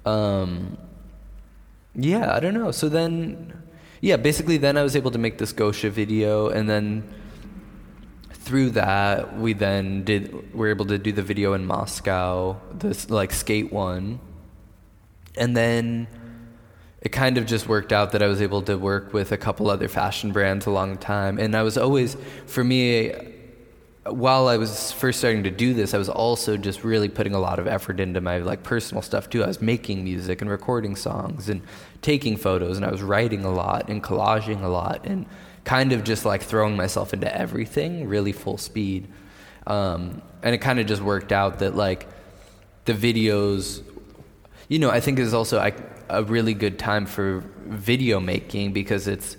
[0.06, 0.78] Um,
[1.96, 2.72] yeah, I don't know.
[2.72, 3.54] So then,
[4.02, 7.14] yeah, basically then I was able to make this Gosha video, and then
[8.32, 13.34] through that we then did were able to do the video in Moscow, this like
[13.34, 14.20] skate one,
[15.36, 16.08] and then
[17.02, 19.70] it kind of just worked out that I was able to work with a couple
[19.70, 23.14] other fashion brands along the time, and I was always for me
[24.12, 27.40] while I was first starting to do this, I was also just really putting a
[27.40, 29.44] lot of effort into my like personal stuff too.
[29.44, 31.62] I was making music and recording songs and
[32.02, 35.26] taking photos, and I was writing a lot and collaging a lot and
[35.64, 39.08] kind of just like throwing myself into everything really full speed.
[39.66, 42.08] Um, and it kind of just worked out that like
[42.86, 43.84] the videos,
[44.70, 45.74] you know, I think is also I,
[46.10, 49.36] a really good time for video making because it's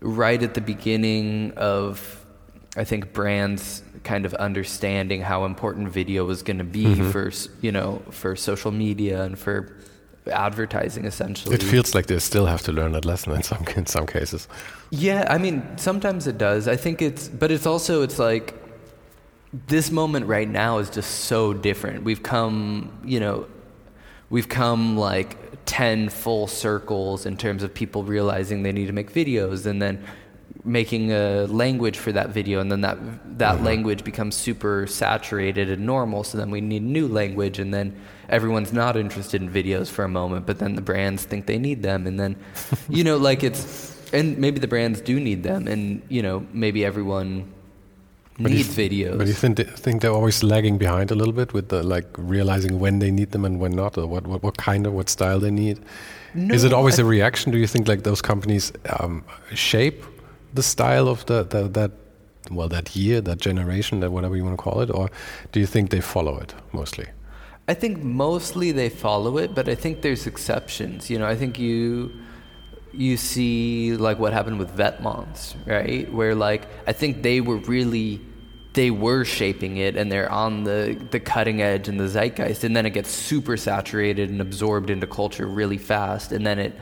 [0.00, 2.19] right at the beginning of
[2.76, 7.10] I think brands kind of understanding how important video was going to be Mm-hmm.
[7.10, 9.76] for you know for social media and for
[10.30, 11.54] advertising essentially.
[11.54, 14.48] It feels like they still have to learn that lesson in some in some cases.
[14.90, 16.68] Yeah, I mean, sometimes it does.
[16.68, 18.54] I think it's, but it's also, it's like,
[19.66, 22.02] this moment right now is just so different.
[22.04, 23.46] We've come, you know,
[24.30, 29.12] we've come like 10 full circles in terms of people realizing they need to make
[29.12, 30.04] videos and then
[30.64, 32.98] making a language for that video and then that
[33.38, 37.94] that language becomes super saturated and normal so then we need new language and then
[38.28, 41.82] everyone's not interested in videos for a moment but then the brands think they need
[41.82, 42.36] them and then
[42.88, 46.84] you know like it's and maybe the brands do need them and you know maybe
[46.84, 47.44] everyone
[48.38, 51.34] But needs th- videos But you think they, think they're always lagging behind a little
[51.34, 54.42] bit with the like realizing when they need them and when not, or what what,
[54.42, 55.78] what kind of what style they need?
[56.34, 57.52] Is it always I- a reaction?
[57.52, 60.04] Do you think like those companies um, shape
[60.54, 61.92] the style of the, the that
[62.50, 65.10] well that year, that generation, that whatever you want to call it, or
[65.52, 67.06] do you think they follow it mostly?
[67.68, 71.08] I think mostly they follow it, but I think there's exceptions.
[71.08, 72.10] You know, I think you
[72.92, 76.12] you see like what happened with Vetements, right?
[76.12, 78.20] Where like I think they were really
[78.72, 82.76] they were shaping it and they're on the the cutting edge and the zeitgeist and
[82.76, 86.72] then it gets super saturated and absorbed into culture really fast and then it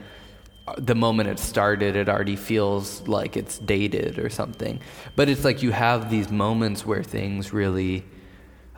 [0.77, 4.81] the moment it started it already feels like it's dated or something.
[5.17, 8.05] But it's like you have these moments where things really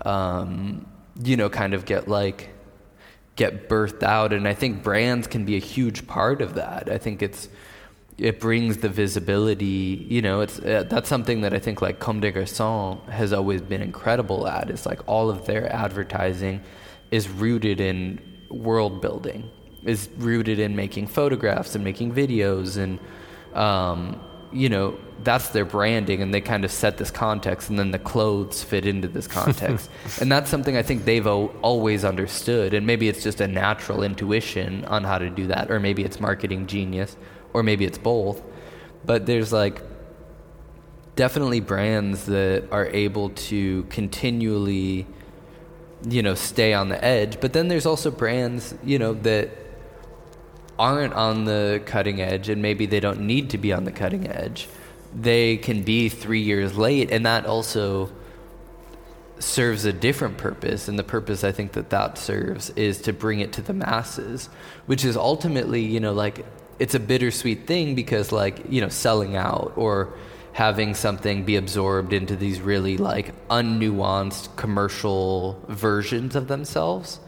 [0.04, 0.86] um,
[1.22, 2.50] you know kind of get like
[3.36, 4.32] get birthed out.
[4.32, 6.90] And i think brands can be a huge part of that.
[6.90, 7.48] I think it's
[8.20, 12.20] it brings the visibility you know it's uh, that's something that i think like comme
[12.20, 16.60] des garçons has always been incredible at it's like all of their advertising
[17.10, 19.50] is rooted in world building
[19.84, 22.98] is rooted in making photographs and making videos and
[23.56, 24.20] um,
[24.52, 27.98] you know that's their branding and they kind of set this context and then the
[27.98, 29.90] clothes fit into this context.
[30.20, 34.02] And that's something i think they've o- always understood and maybe it's just a natural
[34.02, 37.16] intuition on how to do that or maybe it's marketing genius
[37.52, 38.42] or maybe it's both.
[39.04, 39.82] But there's like
[41.16, 45.06] definitely brands that are able to continually
[46.08, 47.40] you know stay on the edge.
[47.40, 49.50] But then there's also brands you know that
[50.80, 54.26] aren't on the cutting edge and maybe they don't need to be on the cutting
[54.26, 54.66] edge
[55.14, 58.10] they can be 3 years late and that also
[59.40, 60.86] serves a different purpose.
[60.86, 64.48] And the purpose I think that that serves is to bring it to the masses
[64.86, 66.44] which is ultimately you know like
[66.78, 70.12] it's a bittersweet thing because like you know selling out or
[70.52, 77.20] having something be absorbed into these really like unnuanced commercial versions of themselves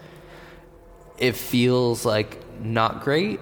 [1.19, 3.39] it feels like not great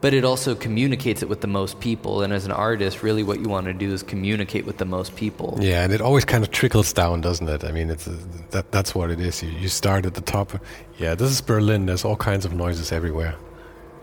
[0.00, 3.40] but it also communicates it with the most people and as an artist really what
[3.40, 6.44] you want to do is communicate with the most people Yeah, and it always kind
[6.44, 7.64] of trickles down, doesn't it?
[7.64, 8.14] I mean, it's uh,
[8.50, 9.42] that that's what it is.
[9.42, 10.52] You, you start at the top.
[10.98, 11.86] Yeah, this is Berlin.
[11.86, 13.34] There's all kinds of noises everywhere.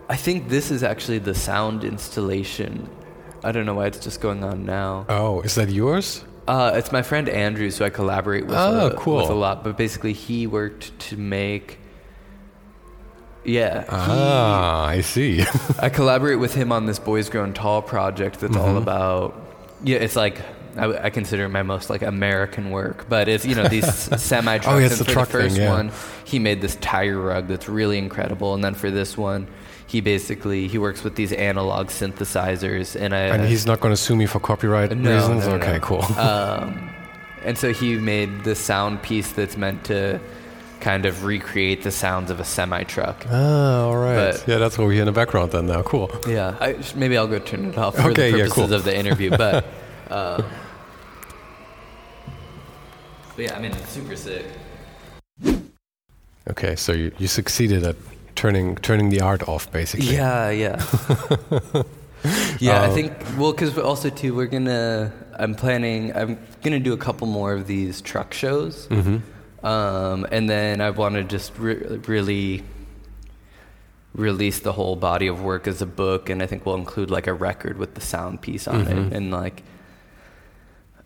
[0.08, 2.70] i think this is actually the sound installation
[3.44, 6.24] i don't know why it's just going on now Oh, is that yours?
[6.48, 9.18] Uh, it's my friend Andrew, who I collaborate with, Oh, uh, cool.
[9.22, 9.62] with a lot.
[9.62, 11.78] But basically, he worked to make.
[13.44, 15.44] Yeah, Ah, I see.
[15.80, 18.76] I collaborate with him on this Boys Grown Tall project that's all Mm-hmm.
[18.78, 19.34] about.
[19.84, 20.40] Yeah, it's like
[20.76, 23.86] I, I consider it my most like American work, but it's you know these
[24.22, 24.68] semi trucks.
[24.68, 25.70] Oh, yeah, it's and the for truck the first thing, yeah.
[25.74, 25.90] one,
[26.24, 29.48] he made this tire rug that's really incredible, and then for this one,
[29.88, 34.00] he basically he works with these analog synthesizers, and I and he's not going to
[34.00, 35.44] sue me for copyright No, reasons.
[35.46, 35.80] no, no, okay, no.
[35.80, 36.02] cool.
[36.18, 36.90] um,
[37.44, 40.20] and so he made the sound piece that's meant to
[40.82, 43.24] kind of recreate the sounds of a semi truck.
[43.30, 44.32] ah, all right.
[44.32, 45.66] but- yeah, that's what we hear in the background then.
[45.66, 46.10] Now, cool.
[46.28, 48.74] Yeah, I, maybe I'll go turn it off for Okay, the yeah, purposes cool.
[48.74, 49.30] of the interview.
[49.30, 49.64] But,
[50.10, 50.42] uh,
[53.36, 54.44] but yeah, I mean, it's super sick.
[56.50, 57.96] Okay, so you, you succeeded at
[58.34, 60.06] turning turning the art off, basically.
[60.14, 60.84] Yeah, yeah.
[62.58, 62.94] yeah, I Oh.
[62.94, 66.96] think, well, because also, too, we're going to, I'm planning, I'm going to do a
[66.96, 68.86] couple more of these truck shows.
[68.86, 69.18] hmm
[69.62, 72.62] Um, and then I want to just re- really
[74.14, 77.26] release the whole body of work as a book, and I think we'll include like
[77.26, 79.06] a record with the sound piece on Mhm.
[79.06, 79.12] it.
[79.14, 79.62] And like,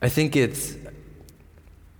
[0.02, 0.74] I think it's,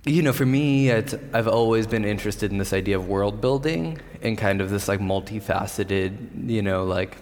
[0.05, 3.99] you know, for me, it's, I've always been interested in this idea of world building
[4.21, 7.17] and kind of this like multifaceted, you know, like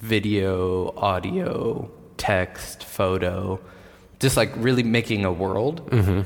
[0.00, 3.58] video, audio, text, photo,
[4.20, 5.80] just like really making a world.
[5.90, 6.20] hmm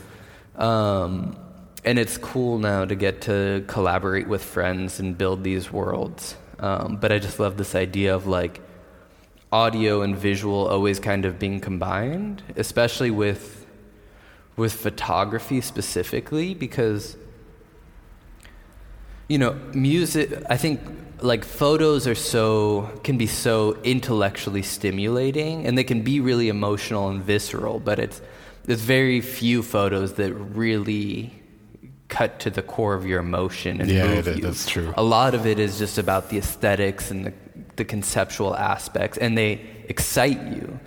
[0.63, 1.37] Um,
[1.85, 6.37] and it's cool now to get to collaborate with friends and build these worlds.
[6.59, 8.61] Um, but I just love this idea of like
[9.51, 13.67] audio and visual always kind of being combined, especially with
[14.57, 17.17] with photography specifically, because
[19.29, 20.43] you know, music.
[20.49, 20.81] I think
[21.21, 27.09] like photos are so can be so intellectually stimulating, and they can be really emotional
[27.09, 27.81] and visceral.
[27.81, 28.21] But it's
[28.65, 31.42] there's very few photos that really
[32.19, 34.43] cut to the core of your emotion and Yeah, move that- you.
[34.43, 34.93] that's true.
[34.97, 37.33] A lot of it is just about the aesthetics and the,
[37.77, 39.53] the conceptual aspects, and they
[39.89, 40.79] excite you.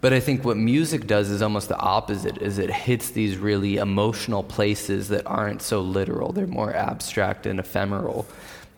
[0.00, 3.78] But I think what music does is almost the opposite, is it hits these really
[3.78, 6.30] emotional places that aren't so literal.
[6.32, 8.24] They're more abstract and ephemeral.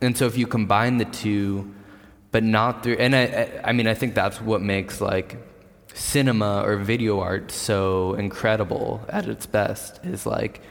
[0.01, 1.71] And so if you combine the two,
[2.33, 5.37] but not through, and I, I, I mean, I think that's what makes like
[5.93, 10.63] cinema or video art so incredible at its best, is like,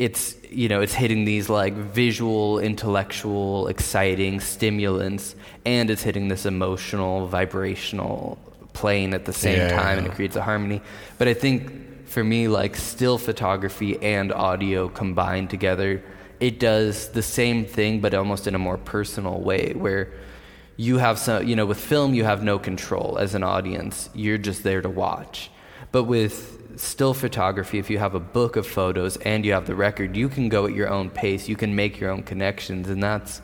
[0.00, 5.34] it's you know it's hitting these like visual intellectual exciting stimulants
[5.66, 8.38] and it's hitting this emotional vibrational
[8.72, 10.80] plane at the same Yeah, time and it creates a harmony.
[11.18, 16.02] But i think for me like still photography and audio combined together
[16.40, 20.04] it does the same thing but almost in a more personal way where
[20.76, 24.08] you have some you know with film you have no control as an audience.
[24.14, 25.50] You're just there to watch.
[25.92, 29.74] But with still photography if you have a book of photos and you have the
[29.74, 33.02] record you can go at your own pace you can make your own connections and
[33.02, 33.42] that's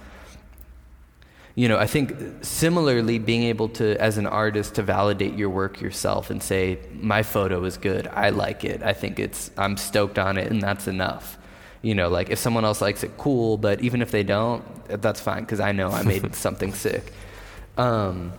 [1.55, 5.81] you know i think similarly being able to as an artist to validate your work
[5.81, 10.19] yourself and say my photo is good i like it i think it's i'm stoked
[10.19, 11.39] on it and that's enough.
[11.83, 14.65] You know like if someone else likes it cool but even if they don't
[15.01, 17.13] that's fine because i know i made something sick.
[17.77, 18.33] Um,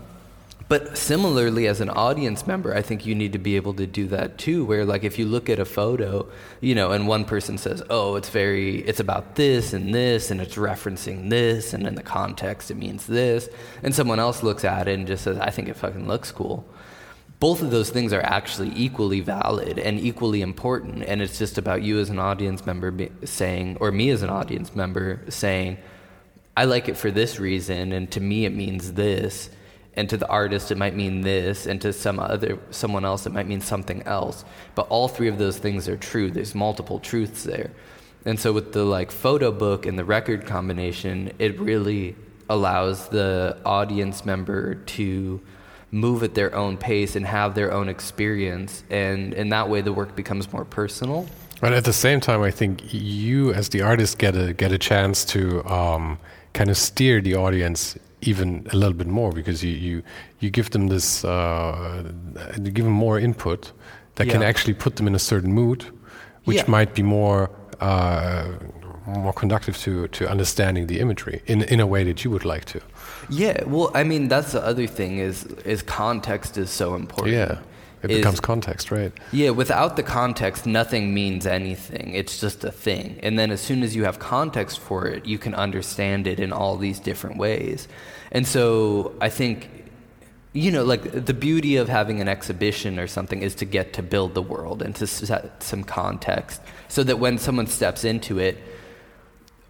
[0.70, 4.08] but similarly, as an audience member, I think you need to be able to do
[4.08, 4.66] that too.
[4.66, 6.28] Where, like, if you look at a photo,
[6.60, 10.42] you know, and one person says, "Oh, it's very, it's about this and this, and
[10.42, 13.50] it's referencing this, and in the context it means this,"
[13.82, 16.66] and someone else looks at it and just says, "I think it fucking looks cool."
[17.40, 21.84] Both of those things are actually equally valid and equally important, and it's just about
[21.84, 25.78] you as an audience member be- saying, or me as an audience member saying,
[26.58, 29.52] I like it for this reason, and to me it means this,
[29.98, 33.34] and to the artist it might mean this, and to some other someone else it
[33.34, 34.46] might mean something else.
[34.76, 36.32] But all three of those things are true.
[36.32, 37.72] There's multiple truths there,
[38.24, 42.16] and so with the like photo book and the record combination, it really
[42.50, 45.42] allows the audience member to
[45.92, 49.92] move at their own pace and have their own experience, and in that way the
[49.92, 51.28] work becomes more personal.
[51.60, 54.78] But at the same time, I think you, as the artist, get a get a
[54.78, 56.20] chance to um,
[56.54, 60.04] kind of steer the audience even a little bit more because you you,
[60.40, 62.04] you give them this uh,
[62.58, 63.72] you give them more input
[64.16, 65.86] that can actually put them in a certain mood,
[66.46, 66.72] which Yeah.
[66.72, 67.50] might be more
[67.80, 68.46] uh,
[69.06, 72.66] more conductive to to understanding the imagery in in a way that you would like
[72.66, 72.80] to.
[73.30, 77.34] Yeah, well, I mean, that's the other thing is is context is so important.
[77.36, 77.58] Yeah,
[78.04, 79.12] it Is- becomes context, right?
[79.32, 82.14] Yeah, without the context, nothing means anything.
[82.14, 83.20] It's just a thing.
[83.24, 86.54] And then as soon as you have context for it, you can understand it in
[86.54, 87.88] all these different ways.
[88.32, 89.70] And so I think,
[90.54, 94.04] you know, like the beauty of having an exhibition or something is to get to
[94.04, 98.58] build the world and to set some context so that when someone steps into it,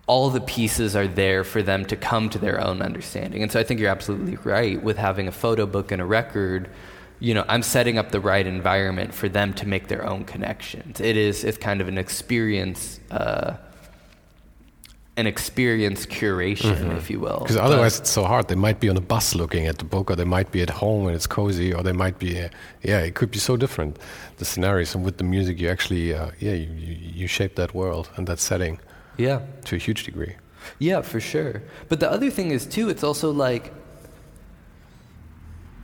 [0.05, 3.43] all the pieces are there for them to come to their own understanding.
[3.43, 6.69] And so I think you're absolutely right with having a photo book and a record.
[7.19, 10.99] You know, I'm setting up the right environment for them to make their own connections.
[11.01, 13.53] It is it's kind of an experience, uh,
[15.15, 17.39] an experience curation, if you will.
[17.39, 18.49] Because But- otherwise, it's so hard.
[18.49, 20.69] They might be on a bus looking at the book, or they might be at
[20.69, 22.49] home and it's cozy, or they might be, uh,
[22.83, 23.97] yeah, it could be so different.
[24.37, 28.09] The scenarios and with the music, you actually, uh, yeah, you, you shape that world
[28.15, 28.79] and that setting
[29.17, 29.39] yeah.
[29.65, 30.35] to a huge degree.
[30.77, 31.63] Yeah, for sure.
[31.89, 33.73] But the other thing is too, it's also like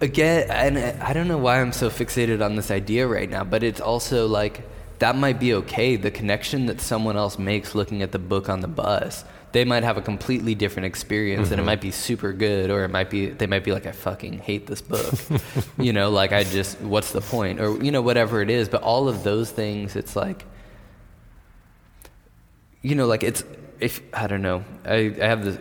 [0.03, 3.63] again, and I don't know why I'm so fixated on this idea right now, but
[3.63, 4.61] it's also like
[4.99, 5.95] that might be okay.
[5.95, 9.23] The connection that someone else makes looking at the book on the bus,
[9.53, 11.65] they might have a completely different experience, and it mm-hmm.
[11.67, 14.67] might be super good, or it might be they might be like, I fucking hate
[14.67, 15.13] this book,
[15.77, 18.67] you know, like I just what's the point, or you know whatever it is.
[18.69, 20.45] But all of those things, it's like
[22.81, 23.43] you know, like it's
[23.79, 25.57] if I don't know, I, I have this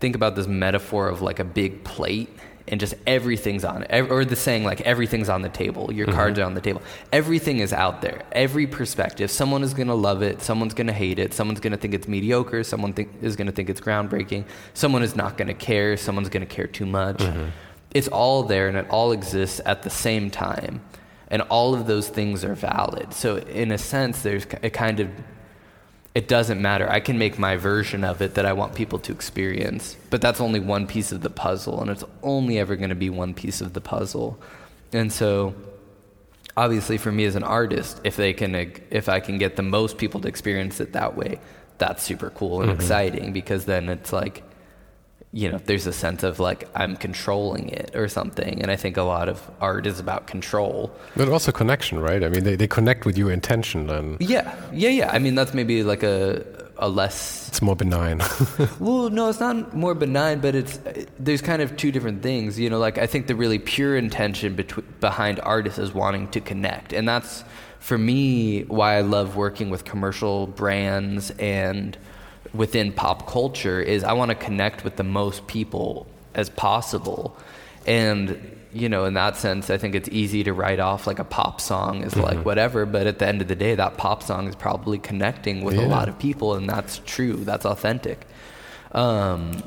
[0.00, 2.30] think about this metaphor of like a big plate
[2.70, 6.16] and just everything's on it, or the saying like everything's on the table, your mm-hmm.
[6.16, 6.80] cards are on the table,
[7.12, 9.30] everything is out there, every perspective.
[9.30, 12.92] Someone is gonna love it, someone's gonna hate it, someone's gonna think it's mediocre, someone
[12.92, 14.44] think, is gonna think it's groundbreaking,
[14.74, 17.18] someone is not gonna care, someone's gonna care too much.
[17.18, 17.50] Mm-hmm.
[17.92, 20.80] It's all there and it all exists at the same time,
[21.28, 23.12] and all of those things are valid.
[23.12, 25.10] So in a sense, there's a kind of
[26.14, 26.90] it doesn't matter.
[26.90, 30.40] I can make my version of it that I want people to experience, but that's
[30.40, 33.60] only one piece of the puzzle, and it's only ever going to be one piece
[33.60, 34.38] of the puzzle.
[34.92, 35.54] And so,
[36.56, 38.54] obviously, for me as an artist, if they can,
[38.90, 41.38] if I can get the most people to experience it that way,
[41.78, 42.80] that's super cool and mm-hmm.
[42.80, 44.42] exciting because then it's like,
[45.32, 48.60] you know, there's a sense of like I'm controlling it or something.
[48.62, 50.92] And I think a lot of art is about control.
[51.16, 52.24] But also connection, right?
[52.24, 55.10] I mean, they, they connect with your intention and Yeah, yeah, yeah.
[55.12, 56.44] I mean, that's maybe like a
[56.80, 58.22] a less it's more benign.
[58.80, 60.80] Well, no, it's not more benign, but it's
[61.18, 62.58] there's kind of two different things.
[62.58, 64.58] You know, like I think the really pure intention
[64.98, 67.44] behind artists is wanting to connect, and that's
[67.78, 71.96] for me why I love working with commercial brands and
[72.52, 77.36] within pop culture is I want to connect with the most people as possible,
[77.86, 81.24] and you know, in that sense, I think it's easy to write off like a
[81.24, 84.48] pop song is like whatever, but at the end of the day, that pop song
[84.48, 87.34] is probably connecting with a lot of people, and that's true.
[87.36, 88.26] That's authentic.
[88.92, 89.62] Um,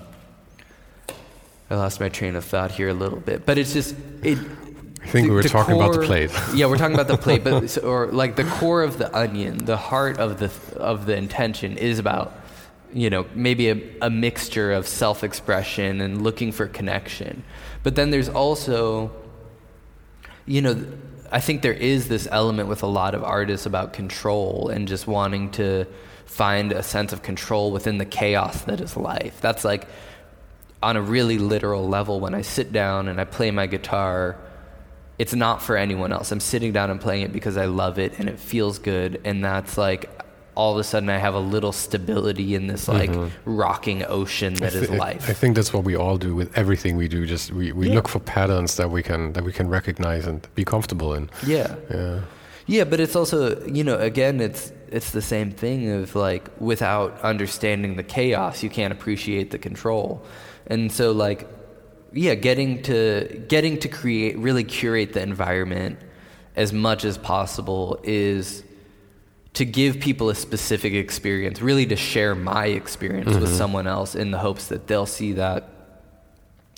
[1.69, 4.37] I lost my train of thought here a little bit, but it's just it.
[5.01, 6.31] I think we were talking about the plate.
[6.53, 9.75] yeah, we're talking about the plate, but or like the core of the onion, the
[9.75, 12.33] heart of the of the intention is about
[12.93, 17.43] you know maybe a, a mixture of self-expression and looking for connection,
[17.83, 19.11] but then there's also
[20.45, 20.85] you know,
[21.31, 25.07] I think there is this element with a lot of artists about control and just
[25.07, 25.85] wanting to
[26.25, 29.39] find a sense of control within the chaos that is life.
[29.41, 29.87] That's like
[30.81, 34.37] on a really literal level when I sit down and I play my guitar,
[35.17, 36.31] it's not for anyone else.
[36.31, 39.43] I'm sitting down and playing it because I love it and it feels good and
[39.43, 40.09] that's like
[40.55, 43.29] all of a sudden I have a little stability in this like mm-hmm.
[43.45, 45.29] rocking ocean that is I thi- life.
[45.29, 47.25] I think that's what we all do with everything we do.
[47.25, 47.95] Just we, we Yeah.
[47.95, 51.29] look for patterns that we can that we can recognize and be comfortable in.
[51.45, 51.75] Yeah.
[51.89, 52.21] Yeah.
[52.65, 57.19] Yeah, but it's also, you know, again, it's it's the same thing of like without
[57.21, 60.23] understanding the chaos, you can't appreciate the control.
[60.67, 61.47] And so like
[62.13, 65.97] yeah, getting to getting to create really curate the environment
[66.55, 68.63] as much as possible is
[69.53, 73.57] to give people a specific experience, really to share my experience with mm-hmm.
[73.57, 75.69] someone else in the hopes that they'll see that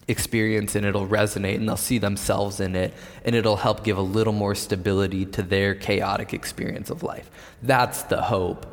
[0.07, 4.01] experience and it'll resonate and they'll see themselves in it and it'll help give a
[4.01, 7.30] little more stability to their chaotic experience of life.
[7.63, 8.71] That's the hope.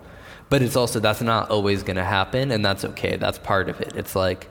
[0.51, 3.17] But it's also that's not always going to happen and that's okay.
[3.17, 3.95] That's part of it.
[3.97, 4.51] It's like,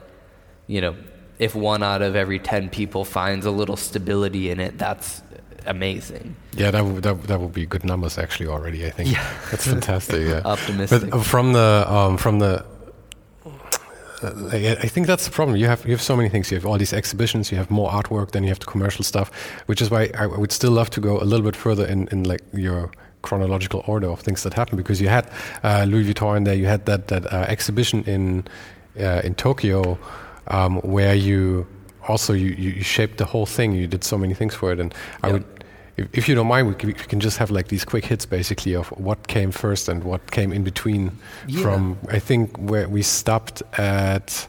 [0.66, 0.96] you know,
[1.38, 5.22] if one out of every 10 people finds a little stability in it, that's
[5.66, 6.34] amazing.
[6.56, 8.86] Yeah, that would that, that would be good numbers actually already.
[8.86, 9.24] I think Yeah.
[9.50, 10.26] that's fantastic.
[10.26, 11.10] Yeah, Optimistic.
[11.10, 12.64] But uh, from the um, from the
[13.44, 15.56] uh, I I think that's the problem.
[15.56, 16.50] You have you have so many things.
[16.50, 17.50] You have all these exhibitions.
[17.50, 18.30] You have more artwork.
[18.30, 19.30] Then you have the commercial stuff,
[19.66, 22.24] which is why I would still love to go a little bit further in, in
[22.24, 22.90] like your
[23.22, 25.30] chronological order of things that happened because you had
[25.62, 26.54] uh, Louis Vuitton in there.
[26.56, 28.44] You had that that uh, exhibition in
[29.00, 29.98] uh, in Tokyo
[30.48, 31.66] um, where you
[32.08, 33.72] also you, you shaped the whole thing.
[33.72, 35.32] You did so many things for it, and I Yep.
[35.32, 35.44] would.
[35.96, 38.24] If, if you don't mind, we can, we can just have like these quick hits,
[38.24, 41.12] basically, of what came first and what came in between.
[41.46, 41.62] Yeah.
[41.62, 44.48] From I think where we stopped at.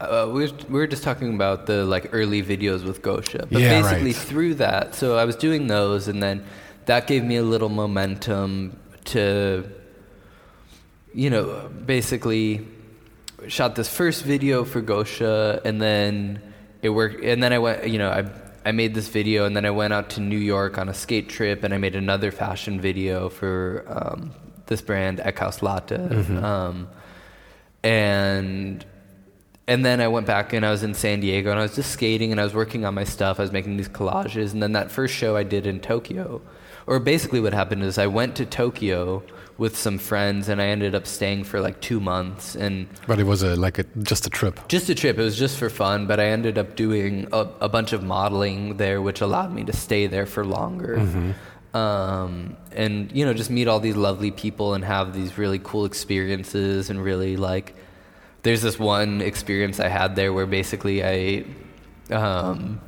[0.00, 3.62] Uh, we, were, we were just talking about the like early videos with Gosha, but
[3.62, 4.16] Yeah, basically right.
[4.28, 6.44] through that, so I was doing those, and then
[6.86, 9.64] that gave me a little momentum to,
[11.14, 12.66] you know, basically
[13.48, 16.42] shot this first video for Gosha, and then
[16.84, 18.24] it worked, and then I went, you know, I
[18.68, 21.28] I made this video, and then I went out to New York on a skate
[21.28, 24.32] trip, and I made another fashion video for um,
[24.66, 26.44] this brand Eckhaus Latta.
[26.44, 26.88] Um,
[27.82, 28.84] and
[29.66, 31.90] and then I went back and I was in San Diego and I was just
[31.90, 33.38] skating and I was working on my stuff.
[33.38, 34.52] I was making these collages.
[34.52, 36.42] And then that first show I did in Tokyo,
[36.86, 39.22] or basically what happened is I went to Tokyo
[39.56, 43.24] with some friends and I ended up staying for like two months and But it
[43.26, 44.58] was a like a just a trip.
[44.68, 45.16] just a trip.
[45.16, 48.76] It was just for fun, but I ended up doing a, a bunch of modeling
[48.78, 50.98] there, which allowed me to stay there for longer.
[51.72, 55.84] Um, and you know, just meet all these lovely people and have these really cool
[55.84, 57.74] experiences and really like.
[58.42, 61.44] There's this one experience I had there where basically I,
[62.10, 62.80] um,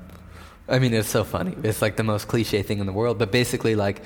[0.68, 1.56] I mean, it's so funny.
[1.62, 4.02] It's like the most cliche thing in the world, but basically like.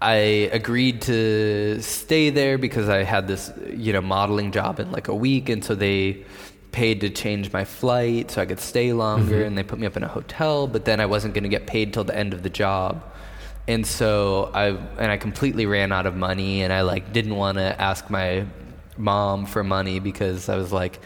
[0.00, 0.14] I
[0.52, 5.14] agreed to stay there because I had this, you know, modeling job in like a
[5.14, 6.24] week, and so they
[6.70, 9.46] paid to change my flight so I could stay longer, mm-hmm.
[9.46, 10.66] and they put me up in a hotel.
[10.68, 13.02] But then I wasn't going to get paid till the end of the job,
[13.66, 17.58] and so I and I completely ran out of money, and I like didn't want
[17.58, 18.46] to ask my
[18.96, 21.00] mom for money because I was like,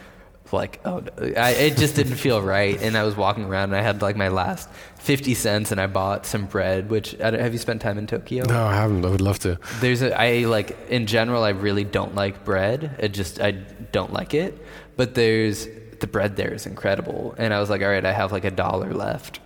[0.53, 2.81] like oh I, it just didn't feel right.
[2.81, 5.87] And i was walking around and i had like my last 50 cents and i
[5.87, 8.45] bought some bread which have you spent time in tokyo?
[8.45, 9.05] No, I haven't.
[9.05, 9.59] I would love to.
[9.81, 12.97] there's a i like in general i really don't like bread.
[12.99, 14.59] It just i don't like it.
[14.97, 15.67] But there's
[16.01, 17.35] the bread there is incredible.
[17.39, 19.41] And i was like all right i have like a dollar left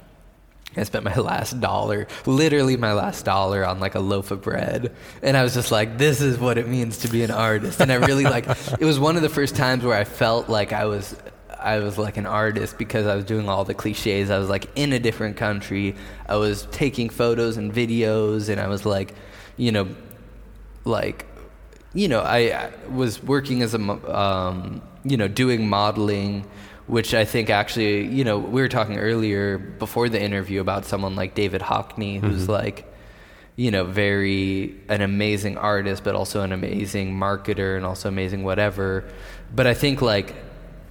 [0.77, 4.95] I spent my last dollar, literally my last dollar on like a loaf of bread.
[5.23, 7.81] And I was just like, this is what it means to be an artist.
[7.81, 8.47] And I really like,
[8.81, 11.17] it was one of the first times where I felt like I was,
[11.59, 14.31] I was like an artist because I was doing all the cliches.
[14.31, 15.97] I was like in a different country.
[16.29, 19.15] I was taking photos and videos and I was like,
[19.57, 19.89] you know,
[20.87, 21.27] like
[21.93, 23.81] you know I, I was working as a
[24.17, 26.47] um, you know doing modeling
[26.87, 31.17] which I think actually you know we were talking earlier before the interview about someone
[31.17, 32.53] like David Hockney who's mm-hmm.
[32.53, 32.93] like
[33.57, 39.05] you know very an amazing artist but also an amazing marketer and also amazing whatever.
[39.55, 40.35] But I think like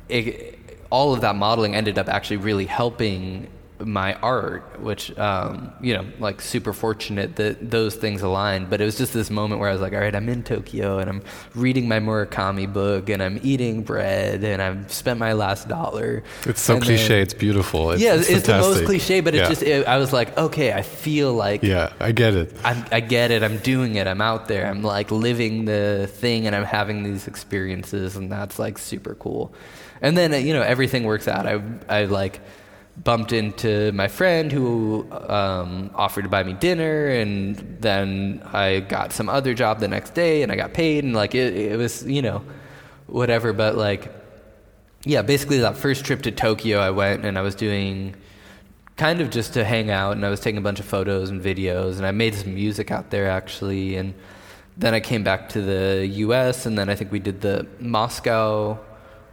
[0.10, 3.48] it, all of that modeling ended up actually really helping
[3.80, 8.70] my art, which um, you know, like super fortunate that those things aligned.
[8.70, 11.00] But it was just this moment where I was like, all right, I'm in Tokyo
[11.00, 11.22] and I'm
[11.56, 16.24] reading my Murakami book and I'm eating bread and I've spent my last dollar.
[16.46, 17.08] It's so And cliche.
[17.10, 17.92] then- it's beautiful.
[17.92, 19.50] It's, yeah, it's, it's, the most cliche, but it's Yeah.
[19.50, 22.54] just it, I was like, okay, I feel like Yeah, I get it.
[22.64, 23.44] I'm, I get it.
[23.44, 24.08] I'm doing it.
[24.08, 24.68] I'm out there.
[24.68, 29.54] I'm like living the thing, and I'm having these experiences, and that's like super cool.
[30.02, 31.48] And then you know everything works out.
[31.48, 32.42] I I like
[33.04, 39.12] bumped into my friend who um, offered to buy me dinner, and then I got
[39.12, 42.06] some other job the next day, and I got paid, and like it, it was
[42.06, 42.44] you know
[43.08, 43.54] whatever.
[43.54, 44.12] But like
[45.04, 48.16] yeah, basically that first trip to Tokyo, I went and I was doing
[48.98, 51.42] kind of just to hang out, and I was taking a bunch of photos and
[51.42, 54.14] videos, and I made some music out there actually, and
[54.78, 56.66] then I came back to the U.S.
[56.66, 58.80] and then I think we did the Moscow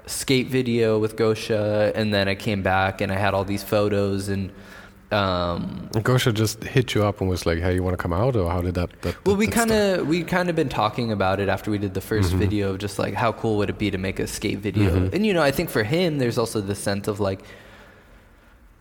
[0.06, 4.28] skate video with Gosha, and then I came back and I had all these photos
[4.28, 4.50] and.
[5.10, 8.34] Um, Gosha just hit you up and was like, "Hey, you want to come out?"
[8.34, 8.88] Or how did that?
[9.02, 11.92] that well, we kind of we kind of been talking about it after we did
[11.92, 14.60] the 1st video of just like how cool would it be to make a skate
[14.60, 17.42] video, and you know I think for him there's also the sense of like,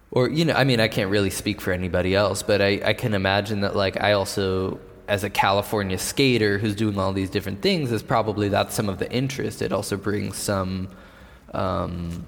[0.09, 2.93] or you know I mean I can't really speak for anybody else, but I I
[2.93, 7.61] can imagine that like I also as a California skater who's doing all these different
[7.61, 9.61] things is probably that's some of the interest.
[9.61, 10.87] It also brings some.
[11.53, 12.25] Um,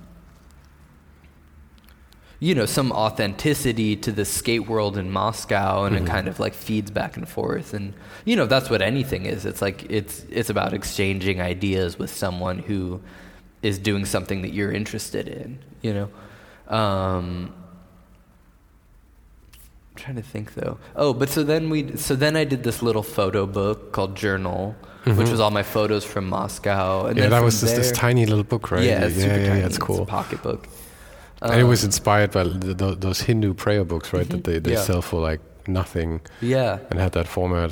[2.44, 6.54] you know some authenticity to the skate world in Moscow and it kind of like
[6.54, 7.74] feeds back and forth.
[7.74, 7.94] And
[8.26, 9.46] you know that's what anything is.
[9.46, 13.02] It's like it's it's about exchanging ideas with someone who
[13.62, 16.10] is doing something that you're interested in you know?
[16.68, 17.54] Um
[19.92, 20.80] I'm trying to think though.
[20.98, 24.76] Oh, but so then we so then I did this little photo book called Journal,
[25.06, 27.06] which was all my photos from Moscow.
[27.08, 27.18] And Mm-hmm.
[27.18, 28.84] yeah, then that was just this tiny little book, right?
[28.84, 29.60] Yeah, it's yeah, super yeah, tiny.
[29.60, 30.04] yeah, it's It's cool.
[30.04, 30.68] a pocketbook.
[31.42, 34.30] and it was inspired by th th those Hindu prayer books, right?
[34.34, 34.72] That they, they Mm-hmm.
[34.80, 34.88] Yeah.
[34.90, 36.80] sell for like nothing Yeah.
[36.90, 37.72] and had that format.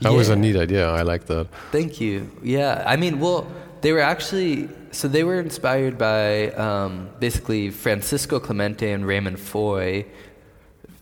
[0.00, 0.84] That was a neat idea.
[1.00, 1.46] I like that.
[1.72, 2.14] Thank you.
[2.56, 3.40] Yeah, I mean, well,
[3.82, 4.68] they were actually
[4.98, 10.04] so they were inspired by um, basically Francesco Clemente and Raymond Foye.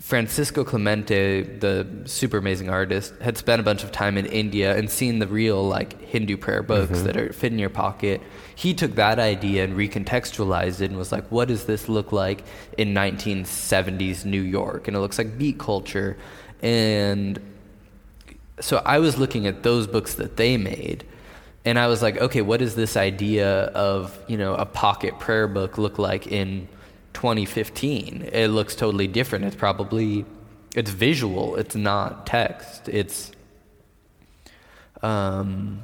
[0.07, 4.88] Francesco Clemente, the super amazing artist, had spent a bunch of time in India and
[4.88, 7.07] seen the real like Hindu prayer books mm-hmm.
[7.07, 8.20] that are fit in your pocket.
[8.54, 12.44] He took that idea and recontextualized it and was like, "What does this look like
[12.78, 16.16] in 1970s New York?" And it looks like beat culture,
[16.62, 17.40] and
[18.61, 21.02] so I was looking at those books that they made,
[21.64, 25.48] and I was like, okay, what does this idea of you know a pocket prayer
[25.48, 26.68] book look like in
[27.16, 28.28] 2015?
[28.30, 29.46] It looks totally different.
[29.46, 30.26] It's probably
[30.74, 31.56] it's visual.
[31.56, 32.90] It's not text.
[32.90, 33.32] It's
[35.02, 35.82] um,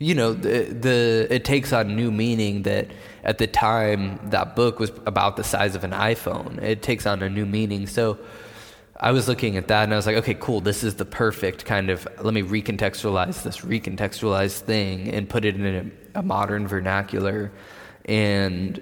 [0.00, 2.88] you know the, the it takes on new meaning that
[3.22, 7.20] at the time that book was about the size of an iphone it takes on
[7.20, 8.16] a new meaning so
[9.00, 11.64] i was looking at that and i was like okay cool this is the perfect
[11.64, 15.66] kind of let me recontextualize this recontextualized thing and put it in
[16.14, 17.50] a, a modern vernacular
[18.04, 18.80] and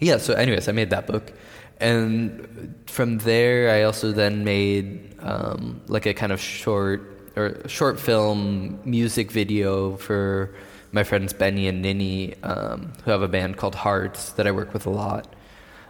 [0.00, 1.32] yeah so anyways i made that book.
[1.78, 7.98] And from there i also then made um, like a kind of short or short
[7.98, 10.54] film music video for
[10.92, 14.74] my friends benny and ninny um, who have a band called hearts that i work
[14.74, 15.34] with a lot.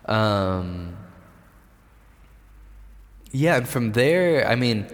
[0.06, 0.96] Um,
[3.32, 4.86] yeah and from there i mean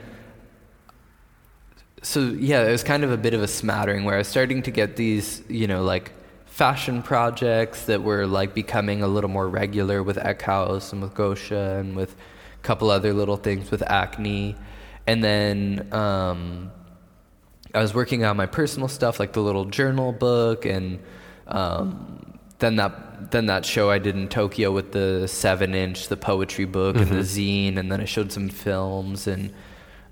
[2.07, 4.63] so yeah, it was kind of a bit of a smattering where I was starting
[4.63, 6.13] to get these, you know, like
[6.57, 11.79] fashion projects that were like becoming a little more regular with Eckhaus and with Gosha
[11.79, 14.57] and with a couple other little things with Acne.
[15.07, 16.73] And then um,
[17.75, 20.99] I was working on my personal stuff, like the little journal book, and
[21.47, 26.17] um, then that then that show I did in Tokyo with the seven inch, the
[26.17, 29.53] poetry book, and the zine, and then I showed some films and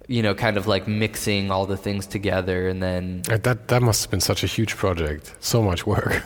[0.06, 3.82] you know, kind of like mixing all the things together, and then Uh, That that
[3.82, 5.34] must have been such a huge project.
[5.40, 6.22] So much work.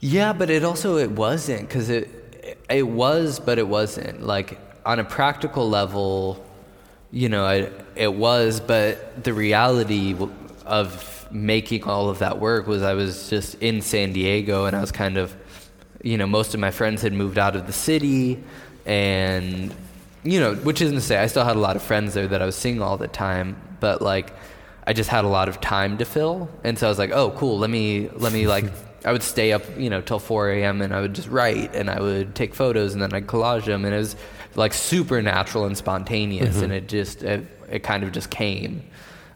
[0.00, 2.08] Yeah, but it also it wasn't because it
[2.68, 4.22] it was, but it wasn't.
[4.22, 6.44] Like on a practical level,
[7.10, 10.16] you know, it it was, but the reality
[10.66, 14.80] of making all of that work was I was just in San Diego, and I
[14.80, 15.34] was kind of,
[16.02, 18.42] you know, most of my friends had moved out of the city,
[18.86, 19.74] and
[20.22, 22.42] you know, which isn't to say I still had a lot of friends there that
[22.42, 24.32] I was seeing all the time, but like
[24.86, 27.30] I just had a lot of time to fill, and so I was like, oh,
[27.32, 27.58] cool.
[27.58, 28.64] Let me let me like
[29.04, 30.82] I would stay up, you know, till 4 a.m.
[30.82, 33.84] and I would just write and I would take photos and then I'd collage them,
[33.84, 34.16] and it was
[34.56, 38.82] like super natural and spontaneous, and it just it, it kind of just came.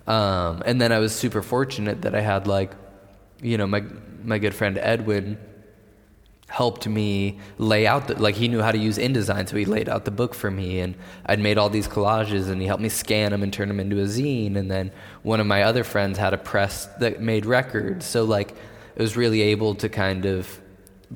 [0.07, 2.73] Um, and then I was super fortunate that I had like,
[3.41, 3.83] you know, my
[4.23, 5.39] my good friend Edwin
[6.49, 9.89] helped me lay out the, like he knew how to use InDesign, so he laid
[9.89, 10.95] out the book for me, and
[11.27, 14.01] I'd made all these collages, and he helped me scan them and turn them into
[14.01, 14.57] a zine.
[14.57, 14.93] And then
[15.23, 19.17] one of my other friends had a press that made records, so like it was
[19.17, 20.61] really able to kind of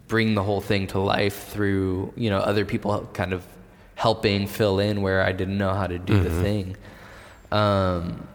[0.07, 3.45] bring the whole thing to life through you know other people kind of
[3.95, 6.77] helping fill in where I didn't know how to do the thing.
[7.51, 8.28] Um,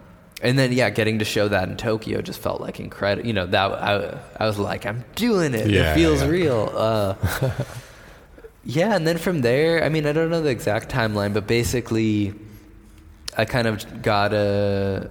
[0.44, 3.26] and then yeah, getting to show that in Tokyo just felt like incredible.
[3.26, 5.70] You know that I I was like I'm doing it.
[5.70, 6.28] Yeah, it feels yeah.
[6.28, 6.72] real.
[6.76, 7.16] Uh,
[8.66, 12.34] yeah, and then from there, I mean, I don't know the exact timeline, but basically,
[13.38, 15.10] I kind of got a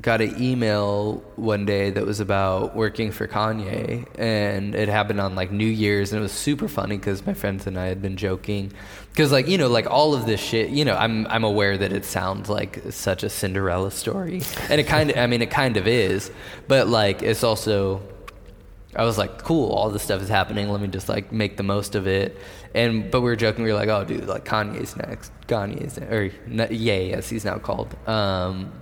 [0.00, 5.34] got an email one day that was about working for Kanye, and it happened on
[5.34, 8.16] like New Year's, and it was super funny because my friends and I had been
[8.16, 8.72] joking,
[9.10, 11.92] because like you know, like all of this shit, you know, I'm I'm aware that
[11.92, 15.76] it sounds like such a Cinderella story, and it kind of, I mean, it kind
[15.76, 16.30] of is,
[16.68, 18.02] but like it's also
[18.96, 20.68] I was like, cool, all this stuff is happening.
[20.70, 22.38] Let me just like make the most of it.
[22.74, 23.64] And but we were joking.
[23.64, 25.32] We were like, oh, dude, like Kanye's next.
[25.48, 26.12] Kanye's next.
[26.12, 27.94] or n- Ye, as he's now called.
[28.08, 28.72] Um,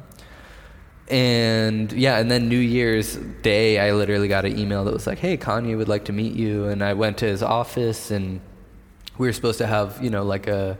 [1.13, 5.19] and yeah, and then New Year's Day, I literally got an email that was like,
[5.19, 6.65] hey, Kanye would like to meet you.
[6.65, 8.41] And I went to his office, and
[9.19, 10.79] we were supposed to have you know like a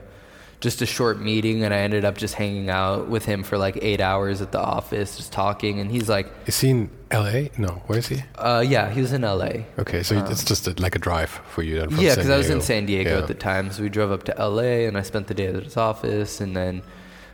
[0.59, 3.77] just a short meeting and I ended up just hanging out with him for like
[3.81, 5.81] eight hours at the office, just talking.
[5.81, 7.51] And he's like, Is he in L.A.?
[7.57, 8.23] No, where is he?
[8.37, 9.65] uh, yeah, he was in LA.
[9.77, 11.89] Okay, so it's just a, like a drive for you then.
[11.89, 13.17] From Um, Yeah, because I was in San Diego Yeah.
[13.23, 15.61] at the time, so we drove up to LA, and I spent the day at
[15.63, 16.81] his office, and then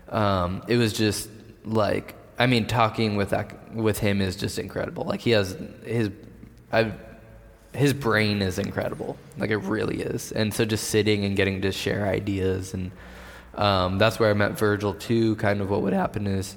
[0.09, 1.29] um, it was just
[1.65, 5.03] like, I mean, talking with that, with him is just incredible.
[5.03, 6.09] Like he has his,
[6.71, 6.93] I,
[7.73, 9.17] his brain is incredible.
[9.37, 12.91] Like it really is, and so just sitting and getting to share ideas and
[13.55, 15.35] Um, that's where I met Virgil too.
[15.35, 16.55] Kind of what would happen is.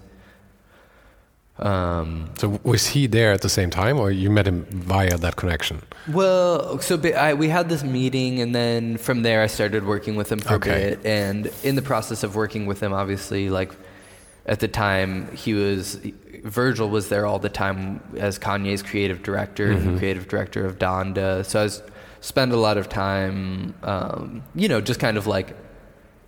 [1.59, 5.37] Um, So was he there at the same time, or you met him via that
[5.37, 5.83] connection?
[6.09, 10.31] Well, so I, we had this meeting, and then from there I started working with
[10.33, 10.93] him for Okay.
[10.93, 11.07] a bit.
[11.07, 13.73] And in the process of working with him, obviously, like
[14.47, 16.01] at the time, he was
[16.43, 21.45] Virgil was there all the time as Kanye's creative director the creative director of Donda.
[21.45, 21.83] So I was,
[22.23, 25.57] spent a lot of time, um, you know, just kind of like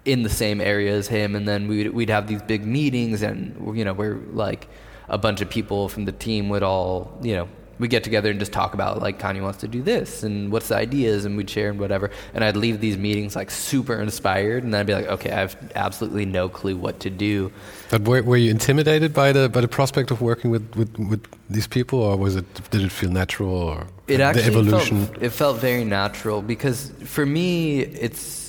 [0.05, 3.77] in the same area as him, and then we'd we'd have these big meetings, and
[3.77, 4.69] you know, we're like
[5.09, 7.49] a bunch of people from the team would all, you know,
[7.79, 10.69] we get together and just talk about like Kanye wants to do this and what's
[10.69, 12.11] the ideas, and we'd share and whatever.
[12.33, 15.41] And I'd leave these meetings like super inspired, and then I'd be like, okay, I
[15.41, 17.53] have absolutely no clue what to do.
[17.91, 21.27] But were, were you intimidated by the by the prospect of working with, with, with
[21.51, 25.07] these people, or was it did it feel natural, or It the actually evolution?
[25.07, 28.44] Felt, it felt very natural because for me, it's.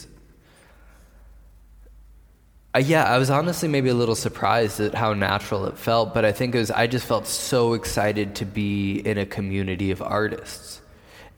[2.76, 6.26] Uh, yeah, I was honestly maybe a little surprised at how natural it felt, but
[6.26, 10.02] I think it was I just felt so excited to be in a community of
[10.02, 10.82] artists.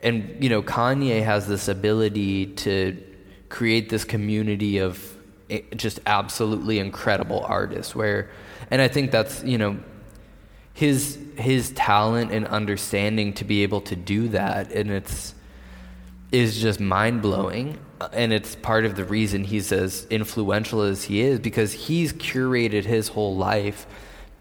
[0.02, 2.98] And you know, Kanye has this ability to
[3.50, 5.16] create this community of
[5.76, 8.32] just absolutely incredible artists where
[8.72, 9.78] and I think that's, you know,
[10.74, 15.36] his his talent and understanding to be able to do that and it's
[16.32, 17.78] is just mind blowing
[18.14, 22.84] and it's part of the reason he's as influential as he is because he's curated
[22.84, 23.88] his whole life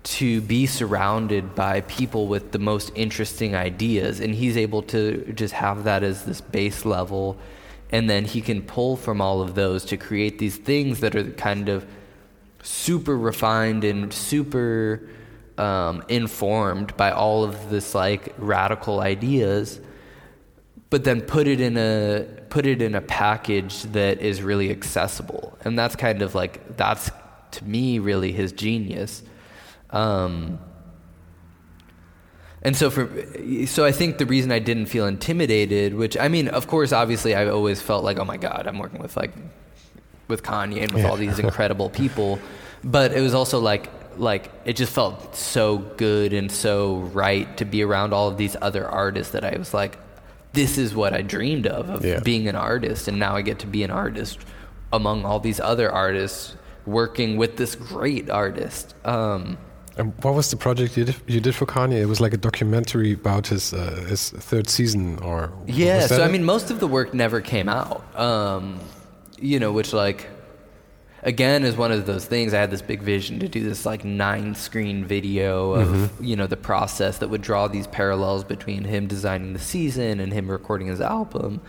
[0.03, 5.55] to be surrounded by people with the most interesting ideas and he's able to just
[5.55, 7.37] have that as this base level
[7.91, 11.31] and then he can pull from all of those to create these things that are
[11.33, 11.87] kind of
[12.63, 15.09] super refined and super
[15.59, 19.81] um, informed by all of this like radical ideas
[20.91, 25.57] but then put it in a put it in a package that is really accessible.
[25.65, 27.11] And that's kind of like that's
[27.53, 29.23] to me really his genius.
[29.91, 30.59] Um,
[32.63, 33.09] and so for
[33.67, 37.35] so I think the reason I didn't feel intimidated, which I mean, of course, obviously,
[37.35, 39.33] I always felt like, oh my god, I'm working with like
[40.29, 42.41] with Kanye and with all these incredible people,
[42.83, 43.89] but it was also like
[44.19, 48.57] like it just felt so good and so right to be around all of these
[48.61, 49.99] other artists that I was like,
[50.57, 52.21] this is what I dreamed of of Yeah.
[52.31, 54.39] being an artist, and now I get to be an artist
[54.93, 58.95] among all these other artists working with this great artist.
[59.05, 59.59] Um,
[59.99, 61.99] And what was the project you did, you did for Kanye?
[62.03, 66.29] It was like a documentary about his uh, his third season, or Yeah, so I
[66.29, 68.01] mean, most of the work never came out.
[68.29, 68.79] Um,
[69.51, 70.21] you know, which like,
[71.23, 72.55] again, is one of those things.
[72.55, 76.25] I had this big vision to do this like nine screen video of Mm-hmm.
[76.25, 80.33] you know the process that would draw these parallels between him designing the season and
[80.33, 81.61] him recording his album,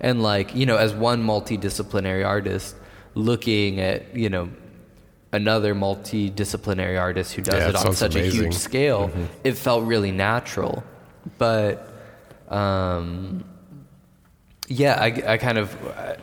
[0.00, 2.76] and like you know, as one multidisciplinary artist
[3.14, 4.48] looking at you know
[5.32, 9.10] another multidisciplinary artist who does Yeah, it it on such a huge scale,
[9.44, 10.84] it felt really natural.
[11.38, 11.92] But
[12.48, 13.44] um,
[14.68, 15.76] yeah, I, I kind of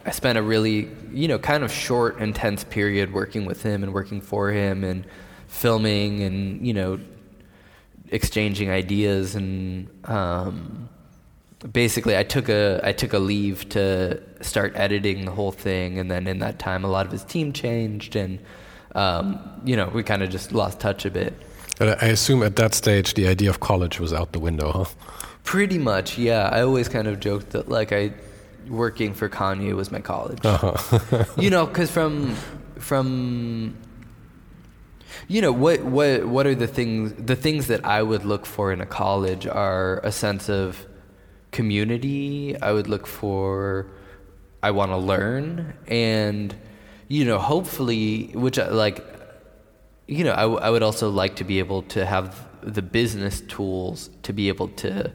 [0.05, 3.93] I spent a really you know kind of short, intense period working with him and
[3.93, 5.05] working for him and
[5.47, 6.99] filming and you know
[8.09, 10.89] exchanging ideas and um,
[11.71, 16.11] basically I took a I took a leave to start editing the whole thing and
[16.11, 18.39] then in that time a lot of his team changed and
[18.93, 21.33] um, you know we kind of just lost touch a bit.
[21.79, 24.85] And I assume at that stage the idea of college was out the window, huh?
[25.43, 26.49] Pretty much, yeah.
[26.51, 28.13] I always kind of joked that like I
[28.69, 30.39] working for Kanye was my college.
[30.43, 31.25] Uh-huh.
[31.37, 32.35] you know, because from
[32.77, 33.77] from
[35.27, 38.71] you know what what what are the things the things that I would look for
[38.71, 40.85] in a college are a sense of
[41.51, 42.59] community.
[42.61, 43.87] I would look for
[44.61, 46.55] I want to learn and
[47.07, 49.05] you know hopefully which I like
[50.07, 53.41] you know I, w- I would also like to be able to have the business
[53.41, 55.11] tools to be able to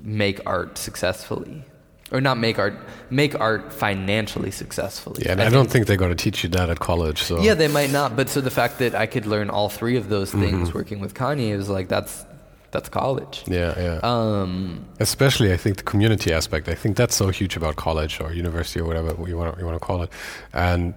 [0.00, 1.64] make art successfully
[2.12, 2.74] or not make art
[3.10, 6.70] make art financially successfully Yeah, and I, don't think they're going to teach you that
[6.70, 7.22] at college.
[7.22, 8.14] So yeah, they might not.
[8.14, 11.14] But so the fact that I could learn all three of those things working with
[11.14, 12.24] Kanye is like that's
[12.70, 13.44] that's college.
[13.46, 14.00] yeah, yeah.
[14.02, 16.68] Um, Especially, I think the community aspect.
[16.68, 19.66] I think that's so huge about college or university or whatever you want to, you
[19.66, 20.10] want to call it.
[20.52, 20.94] And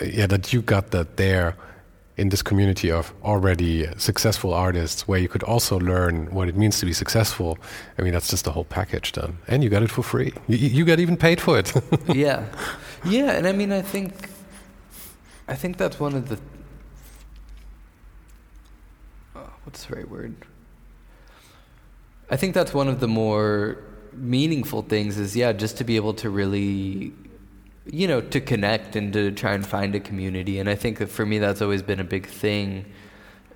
[0.00, 1.56] uh, yeah, that you got that there
[2.16, 6.78] in this community of already successful artists, where you could also learn what it means
[6.78, 7.58] to be successful.
[7.98, 10.32] I mean, that's just the whole package then, and you got it for free.
[10.46, 11.72] You, you got even paid for it.
[12.14, 12.46] yeah,
[13.04, 14.12] yeah, and I mean, I think,
[15.48, 16.38] I think that's one of the.
[19.34, 20.36] oh, what's the right word?
[22.30, 23.78] I think that's one of the more
[24.12, 25.18] meaningful things.
[25.18, 27.12] Is yeah, just to be able to really
[27.86, 30.58] you know, to connect and to try and find a community.
[30.58, 32.86] And I think that for me, that's always been a big thing.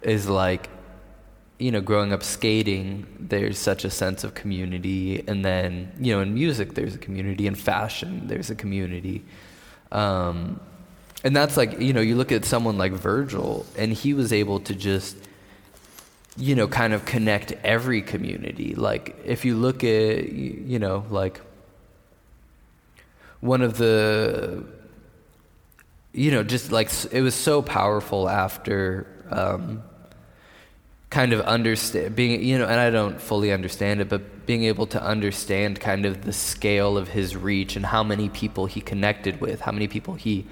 [0.02, 0.68] Is like,
[1.58, 6.20] you know, growing up skating, there's such a sense of community, and then you know,
[6.20, 7.46] in music, there's a community.
[7.46, 9.24] In fashion, there's a community.
[9.90, 10.60] Um,
[11.24, 14.60] and that's like you know you look at someone like Virgil and he was able
[14.60, 15.16] to just
[16.36, 21.40] you know kind of connect every community like if you look at you know like
[23.40, 24.64] one of the
[26.12, 29.82] you know just like it was so powerful after um,
[31.10, 34.86] kind of understand being you know and I don't fully understand it but being able
[34.86, 39.40] to understand kind of the scale of his reach and how many people he connected
[39.40, 40.46] with how many people he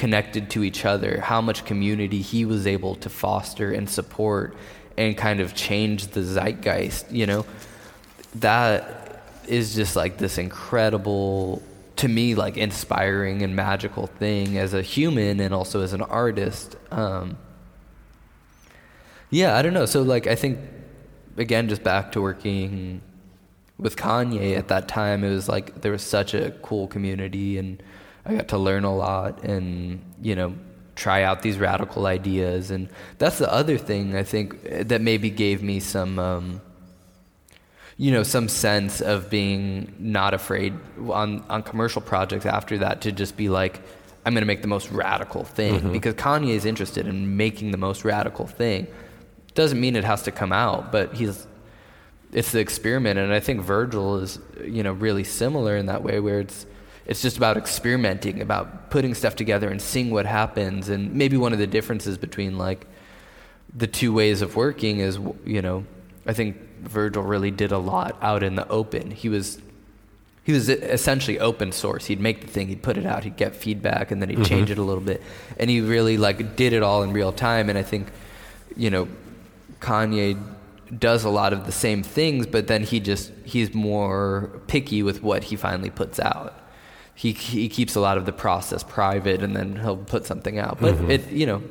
[0.00, 4.56] connected to each other, how much community he was able to foster and support
[4.96, 7.44] and kind of change the zeitgeist, you know,
[8.36, 11.62] that is just like this incredible,
[12.00, 16.76] to me, like inspiring and magical thing as a human and also as an artist.
[16.90, 17.36] Um,
[19.28, 19.86] yeah, I don't know.
[19.86, 20.58] So, like, I think,
[21.36, 23.02] again, just back to working
[23.78, 27.82] with Kanye at that time, it was like there was such a cool community and
[28.24, 30.54] I got to learn a lot and, you know,
[30.96, 32.70] try out these radical ideas.
[32.70, 32.88] And
[33.18, 36.60] that's the other thing I think that maybe gave me some, um,
[38.00, 40.72] you know, some sense of being not afraid
[41.10, 43.82] on, on commercial projects after that to just be like,
[44.24, 45.92] I'm going to make the most radical thing mm-hmm.
[45.92, 48.86] because Kanye is interested in making the most radical thing.
[49.52, 51.46] Doesn't mean it has to come out, but he's
[52.32, 56.20] it's the experiment, and I think Virgil is you know really similar in that way,
[56.20, 56.64] where it's
[57.04, 60.88] it's just about experimenting, about putting stuff together and seeing what happens.
[60.88, 62.86] And maybe one of the differences between like
[63.74, 65.84] the two ways of working is, you know,
[66.26, 69.10] I think Virgil really did a lot out in the open.
[69.10, 69.60] He was
[70.42, 72.06] he was essentially open source.
[72.06, 74.44] He'd make the thing, he'd put it out, he'd get feedback, and then he'd mm-hmm.
[74.44, 75.22] change it a little bit.
[75.58, 77.68] And he really like did it all in real time.
[77.68, 78.08] And I think,
[78.76, 79.06] you know,
[79.80, 80.42] Kanye
[80.98, 85.22] does a lot of the same things, but then he just he's more picky with
[85.22, 86.60] what he finally puts out
[87.20, 90.78] he he keeps a lot of the process private, and then he'll put something out.
[90.80, 91.10] But mm-hmm.
[91.10, 91.62] it you know,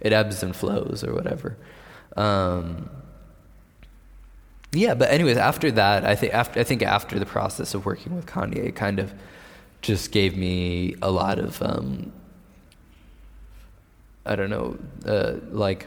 [0.00, 1.58] it ebbs and flows or whatever.
[2.16, 2.88] Um,
[4.74, 8.14] yeah, but anyways, after that, I think after I think after the process of working
[8.14, 9.12] with Kanye, it kind of
[9.82, 12.12] just gave me a lot of um,
[14.26, 15.86] I don't know, uh, like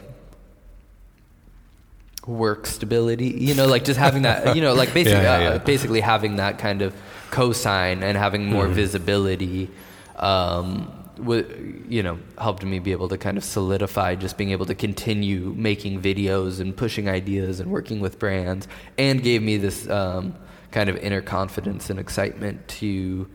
[2.26, 3.30] work stability.
[3.30, 4.56] You know, like just having that.
[4.56, 5.56] You know, like basically, yeah, yeah, yeah.
[5.56, 6.94] Uh, basically having that kind of
[7.32, 8.74] cosign and having more mm-hmm.
[8.74, 9.70] visibility
[10.16, 14.66] um, w- you know helped me be able to kind of solidify just being able
[14.66, 19.90] to continue making videos and pushing ideas and working with brands and gave me this
[19.90, 20.36] um,
[20.72, 23.28] kind of inner confidence and excitement to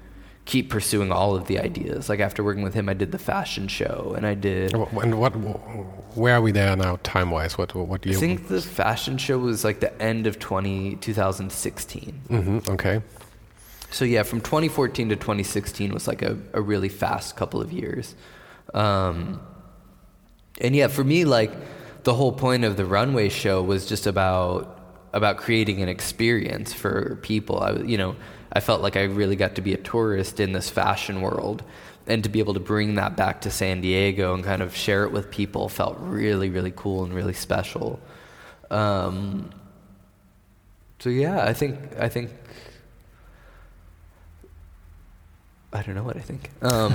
[0.45, 2.09] keep pursuing all of the ideas.
[2.09, 4.75] Like after working with him, I did the fashion show, and I did.
[4.75, 5.31] And what?
[5.37, 7.57] Where are we there now, time wise?
[7.57, 7.75] What?
[7.75, 8.17] What do you?
[8.17, 12.21] I think the fashion show was like the end of 20, 2016.
[12.29, 13.03] Mm-hmm, okay
[13.93, 18.15] so yeah, from 2014 to 2016 was like a, a really fast couple of years.
[18.75, 19.41] Um,
[20.61, 21.53] and yeah, for me, like
[22.05, 24.79] the whole point of the runway show was just about
[25.13, 27.61] about creating an experience for people.
[27.61, 28.17] I, you know,
[28.51, 31.63] I felt like I really got to be a tourist in this fashion world,
[32.07, 35.05] and to be able to bring that back to San Diego and kind of share
[35.05, 38.01] it with people felt really, really cool and really special.
[38.71, 39.51] Um,
[40.99, 42.31] so yeah, I think I think
[45.73, 46.51] I don't know what I think.
[46.61, 46.95] Um,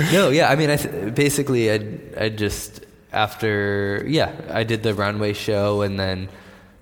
[0.12, 4.94] no, yeah, I mean, I th- basically, I I just after yeah, I did the
[4.94, 6.28] runway show, and then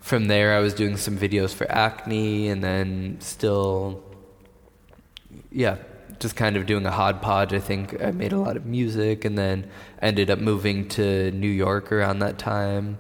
[0.01, 4.03] from there, I was doing some videos for Acne, and then still,
[5.51, 5.79] yeah,
[6.21, 7.53] just kind of doing a hodgepodge.
[7.53, 9.69] I think I made a lot of music, and then
[10.01, 12.99] ended up moving to New York around that time,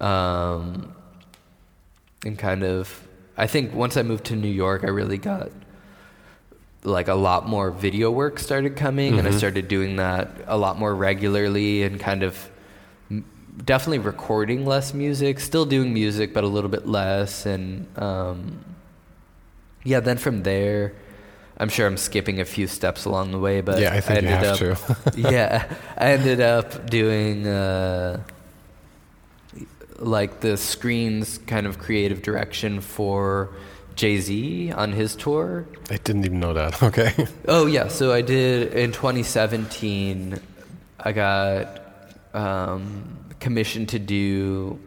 [0.00, 0.94] um,
[2.24, 3.06] and kind of.
[3.34, 5.50] I think once I moved to New York, I really got
[6.84, 9.18] like a lot more video work started coming mm-hmm.
[9.20, 9.38] and I mm-hmm.
[9.38, 12.50] started doing that a lot more regularly and kind of
[13.64, 18.64] definitely recording less music, still doing music but a little bit less and um,
[19.84, 20.94] yeah, then from there
[21.62, 24.30] I'm sure I'm skipping a few steps along the way, but yeah, I think I
[24.30, 25.20] ended you have up, to.
[25.32, 28.20] yeah, I ended up doing uh,
[29.98, 33.50] like the screens kind of creative direction for
[33.96, 35.66] Jay Z on his tour.
[35.90, 36.82] I didn't even know that.
[36.82, 37.12] Okay.
[37.48, 40.38] oh yeah, so I did in 2017.
[41.00, 41.80] I got
[42.34, 44.78] um, commissioned to do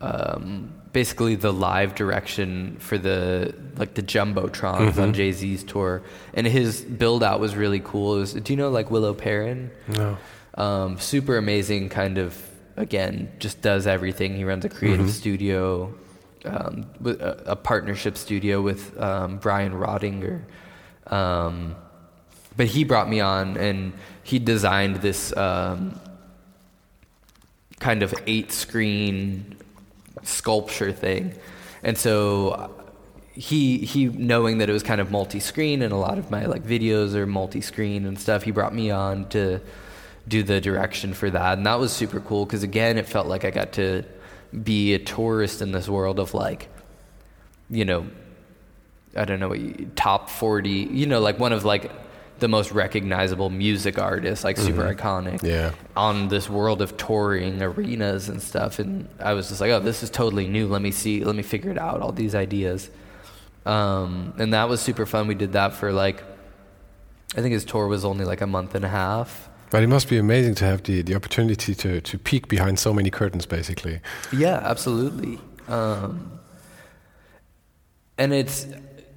[0.00, 6.02] um, basically the live direction for the like the jumbotrons on Jay Z's tour,
[6.34, 8.16] and his build out was really cool.
[8.16, 9.70] It was, do you know like Willo Perron?
[9.88, 10.16] No.
[10.56, 12.40] Um, super amazing, kind of
[12.76, 14.36] again, just does everything.
[14.36, 15.92] He runs a creative studio,
[16.44, 20.42] um, a, a partnership studio with um, Brian Roettinger.
[21.06, 21.76] Um,
[22.56, 23.92] but he brought me on, and
[24.22, 26.00] he designed this um,
[27.80, 29.56] kind of eight screen
[30.22, 31.34] sculpture thing.
[31.82, 32.74] And so
[33.32, 36.62] he he knowing that it was kind of multi-screen and a lot of my like
[36.62, 39.60] videos are multi-screen and stuff, he brought me on to
[40.26, 41.58] do the direction for that.
[41.58, 44.04] And that was super cool cuz again it felt like I got to
[44.62, 46.68] be a tourist in this world of like
[47.70, 48.06] you know
[49.16, 49.54] I don't know
[49.96, 51.90] top 40, you know like one of like
[52.40, 55.70] the most recognizable music artists, like super iconic Yeah.
[55.96, 58.80] on this world of touring arenas and stuff.
[58.80, 60.66] And i was just like oh this is totally new.
[60.68, 62.90] Let me see let me figure it out all these ideas.
[63.64, 65.26] Um, and that was super fun.
[65.26, 66.22] We did that for like
[67.36, 70.08] i think his tour was only like a month and a half But it must
[70.08, 73.98] be amazing to have the, the opportunity to, to peek behind so many curtains, basically.
[74.32, 76.30] yeah absolutely um,
[78.16, 78.68] and it's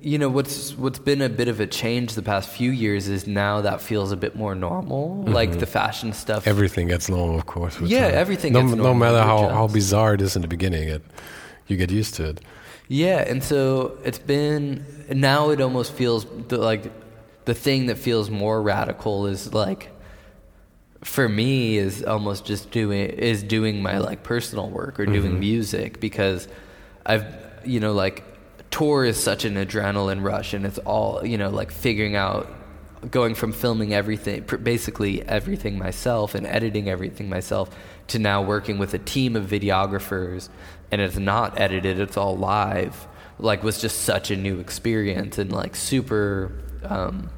[0.02, 3.28] you know what's what's been a bit of a change the past few years is
[3.28, 7.46] now that feels a bit more normal like the fashion stuff Everything gets normal, of
[7.46, 7.80] course.
[7.80, 8.16] Yeah, time.
[8.16, 11.04] everything No, no matter how, how bizarre it is in the beginning, it,
[11.68, 12.42] you get used to it.
[12.88, 16.92] Yeah, and so it's been now it almost feels the, like
[17.46, 19.92] the thing that feels more radical is like
[21.08, 26.02] for me is almost just doing is doing my like personal work or doing music
[26.02, 26.50] because
[27.06, 27.26] I've
[27.64, 28.26] you know like
[28.70, 32.52] tour is such an adrenaline rush and it's all you know like figuring out
[33.10, 37.70] going from filming everything pr- basically everything myself and editing everything myself
[38.08, 40.50] to now working with a team of videographers
[40.92, 43.08] and it's not edited it's all live
[43.40, 46.52] like was just such a new experience and like super
[46.84, 47.30] um,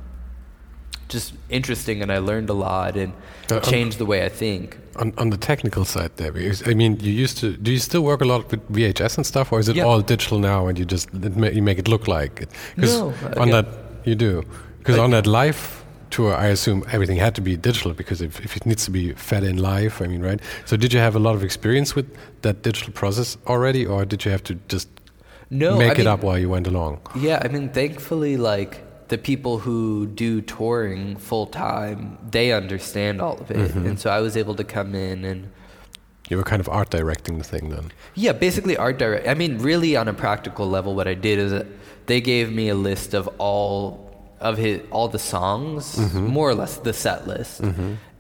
[1.10, 3.12] just interesting and I learned a lot and
[3.52, 4.78] Uh, changed the way I think.
[4.96, 6.32] On, on the technical side there,
[6.72, 9.52] I mean, you used to, do you still work a lot with VHS and stuff,
[9.52, 9.86] or is it Yeah.
[9.88, 11.10] all digital now and you just,
[11.58, 12.50] you make it look like it?
[12.76, 13.66] Because No, on that,
[14.06, 14.44] you do.
[14.78, 18.56] Because on that live tour, I assume everything had to be digital because if, if
[18.56, 20.40] it needs to be fed in live, I mean, right?
[20.66, 22.06] So did you have a lot of experience with
[22.42, 24.88] that digital process already, or did you have to just
[25.50, 27.00] No, make I it mean- up while you went along?
[27.16, 33.38] Yeah, I mean, thankfully, like the people who do touring full time, they understand all
[33.40, 33.86] of it, Mm-hmm.
[33.88, 35.50] and so I was able to come in and
[36.30, 37.92] You were kind of art directing the thing then.
[38.16, 39.28] yeah, basically art direct.
[39.28, 41.52] I mean, really on a practical level, what I did is
[42.06, 44.08] they gave me a list of all
[44.40, 47.62] of his all the songs, more or less the set list.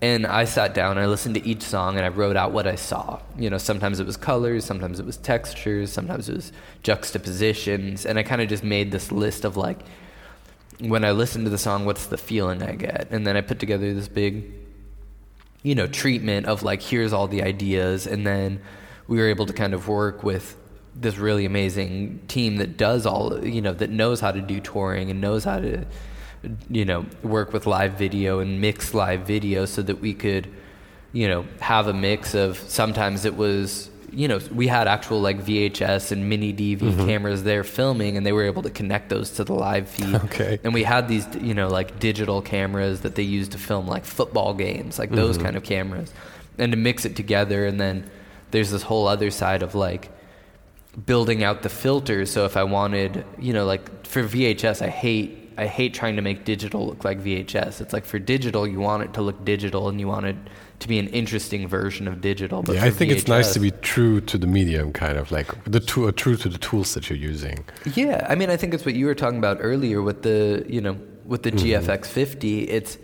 [0.01, 2.75] And I sat down, I listened to each song, and I wrote out what I
[2.75, 3.19] saw.
[3.37, 6.51] You know, sometimes it was colors, sometimes it was textures, sometimes it was
[6.83, 9.79] juxtapositions, and I kind of just made this list of like,
[10.79, 13.59] when I listen to the song, what's the feeling I get, and then I put
[13.59, 14.51] together this big
[15.61, 18.07] you know treatment of like here's all the ideas.
[18.07, 18.61] And then
[19.07, 20.55] we were able to kind of work with
[20.95, 25.09] this really amazing team that does all you know that knows how to do touring
[25.11, 25.85] and knows how to
[26.69, 30.51] you know work with live video and mix live video so that we could
[31.11, 35.39] you know have a mix of sometimes it was you know we had actual like
[35.43, 37.05] VHS and mini DV mm-hmm.
[37.05, 40.15] cameras there filming and they were able to connect those to the live feed.
[40.29, 40.59] Okay.
[40.63, 44.05] and we had these you know like digital cameras that they used to film like
[44.05, 45.45] football games like those mm-hmm.
[45.45, 46.13] kind of cameras
[46.57, 47.65] and to mix it together.
[47.65, 48.09] And then
[48.51, 50.11] there's this whole other side of like
[51.05, 52.31] building out the filters.
[52.31, 56.21] So if i wanted you know like for vhs i hate i hate trying to
[56.21, 59.87] make digital look like vhs it's like for digital you want it to look digital
[59.89, 60.35] and you want it
[60.79, 63.71] to be an interesting version of digital but yeah, I think it's nice to be
[63.71, 67.09] true to the medium, kind of like the tool, uh, true to the tools that
[67.09, 67.65] you're using.
[67.95, 70.81] Yeah, I mean, I think it's what you were talking about earlier with the, you
[70.81, 72.69] know, with the GFX 50.
[72.69, 72.97] It's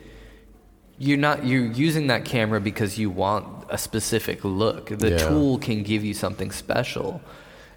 [0.98, 4.88] you're not you're using that camera because you want a specific look.
[4.90, 5.18] The Yeah.
[5.30, 7.22] tool can give you something special.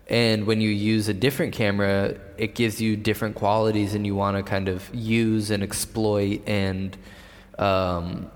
[0.08, 4.36] And when you use a different camera, it gives you different qualities and you want
[4.36, 6.96] to kind of use and exploit and
[7.58, 8.30] um,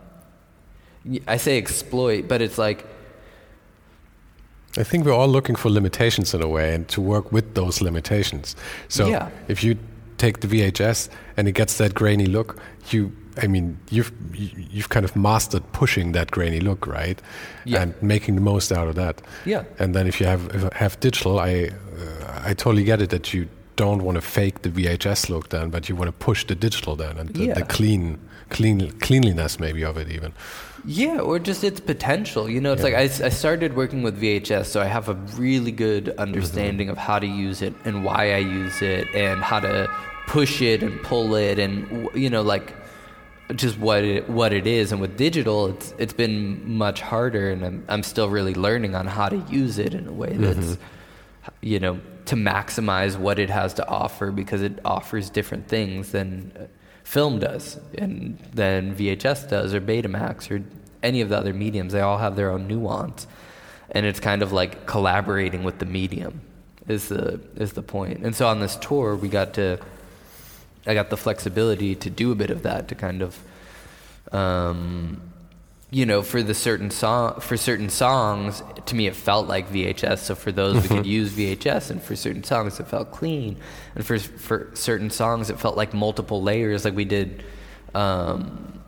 [1.27, 2.85] I say exploit, but it's like
[4.79, 7.83] I think we're all looking for limitations in a way and to work with those
[7.83, 8.57] limitations.
[8.89, 9.29] So Yeah.
[9.49, 9.77] if you
[10.17, 12.57] take the VHS and it gets that grainy look,
[12.91, 17.21] you I mean you've you- you've kind of mastered pushing that grainy look, right?
[17.65, 17.83] Yeah.
[17.83, 19.21] And making the most out of that.
[19.45, 19.65] Yeah.
[19.79, 23.33] And then if you have if have digital, I uh, I totally get it that
[23.35, 26.55] you don't want to fake the VHS look then, but you want to push the
[26.55, 27.55] digital then and the, Yeah.
[27.55, 28.19] the clean,
[28.51, 30.33] clean cleanliness maybe of it even.
[30.85, 32.49] Yeah, or just its potential.
[32.51, 35.71] You know, it's like I, I started working with VHS, so I have a really
[35.71, 39.89] good understanding of how to use it and why I use it and how to
[40.27, 42.75] push it and pull it and you know like
[43.55, 44.93] just what it what it is.
[44.93, 49.07] And with digital, it's it's been much harder, and I'm I'm still really learning on
[49.07, 50.79] how to use it in a way that's
[51.61, 56.53] you know to maximize what it has to offer because it offers different things than
[56.59, 56.65] uh,
[57.05, 60.65] film does and than VHS does or Betamax or
[61.03, 61.93] any of the other mediums.
[61.93, 63.27] They all have their own nuance,
[63.91, 66.41] and it's kind of like collaborating with the medium
[66.89, 68.25] is the is the point.
[68.25, 69.79] And so on this tour, we got to
[70.87, 73.39] I got the flexibility to do a bit of that to kind of
[74.33, 75.32] um,
[75.93, 80.21] you know, for the certain song, for certain songs, to me it felt like VHS.
[80.21, 83.59] So for those we could use VHS, and for certain songs it felt clean,
[83.95, 86.87] and for for certain songs it felt like multiple layers.
[86.87, 87.45] Like we did,
[87.95, 88.81] um,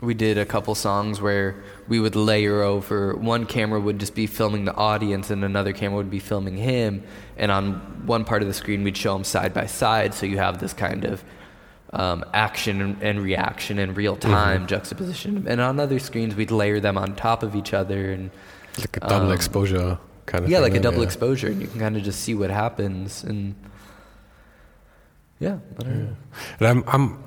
[0.00, 3.16] we did a couple songs where we would layer over.
[3.16, 7.02] One camera would just be filming the audience, and another camera would be filming him.
[7.36, 10.38] And on one part of the screen, we'd show them side by side, so you
[10.38, 11.24] have this kind of
[11.92, 15.46] um, action and, reaction in real time juxtaposition.
[15.46, 18.30] And on other screens, we'd layer them on top of each other, and
[18.78, 21.04] Like a double Um, exposure kind of yeah, like a double yeah.
[21.04, 23.24] exposure, and you can kind of just see what happens.
[23.24, 23.54] And
[25.40, 26.16] yeah, I don't know.
[26.60, 27.18] And I'm, I'm,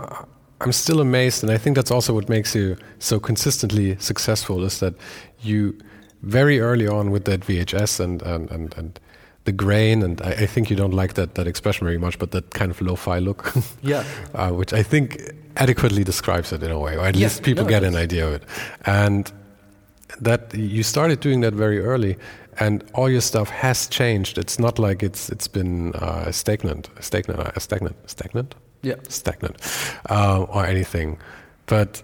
[0.62, 4.80] I'm still amazed, and I think that's also what makes you so consistently successful is
[4.80, 4.96] that
[5.42, 5.78] you
[6.24, 9.00] very early on with that VHS and and and, and
[9.46, 12.32] the grain, and I, I think you don't like that that expression very much, but
[12.32, 14.04] that kind of lo-fi look, Yeah.
[14.36, 15.18] uh, which I think
[15.56, 18.28] adequately describes it in a way, or at Yeah, least people no, get an idea
[18.28, 18.44] of it,
[18.86, 19.32] and
[20.22, 22.16] that you started doing that very early
[22.60, 24.38] and all your stuff has changed.
[24.38, 28.56] It's not like it's it's been uh, stagnant stagnant uh, stagnant stagnant?
[28.82, 28.96] Yeah.
[29.10, 29.58] stagnant.
[30.10, 31.18] Uh, or anything.
[31.66, 32.04] But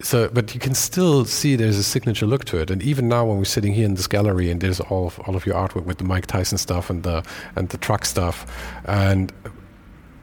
[0.00, 3.24] so but you can still see there's a signature look to it and even now
[3.24, 5.84] when we're sitting here in this gallery and there's all of all of your artwork
[5.84, 7.24] with the Mike Tyson stuff and the
[7.56, 8.46] and the truck stuff
[8.86, 9.32] and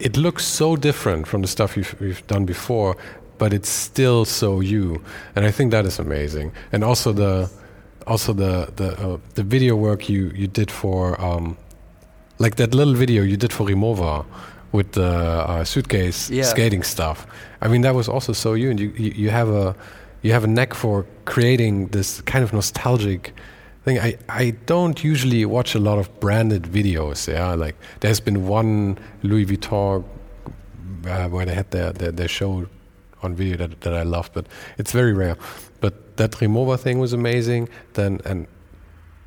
[0.02, 2.98] it looks so different from the stuff you've, you've done before,
[3.38, 5.04] but it's still so you,
[5.36, 6.52] and I think that is amazing.
[6.72, 7.50] And also the,
[8.08, 11.56] also the the uh, the video work you you did for, um,
[12.40, 14.26] like that little video you did for Rimowa
[14.72, 15.06] with the
[15.52, 16.44] uh, suitcase Yeah.
[16.44, 17.26] skating stuff.
[17.62, 19.76] I mean that was also so you, and you, you have a
[20.24, 23.34] you have a knack for creating this kind of nostalgic
[23.86, 24.00] thing.
[24.00, 27.28] I, I don't usually watch a lot of branded videos.
[27.28, 30.04] Yeah, like there's been one Louis Vuitton
[31.08, 32.68] uh, where they had their, their their show
[33.24, 34.46] on video that that I loved, but
[34.78, 35.36] it's very rare.
[35.80, 37.70] But that Rimowa thing was amazing.
[37.94, 38.48] Then and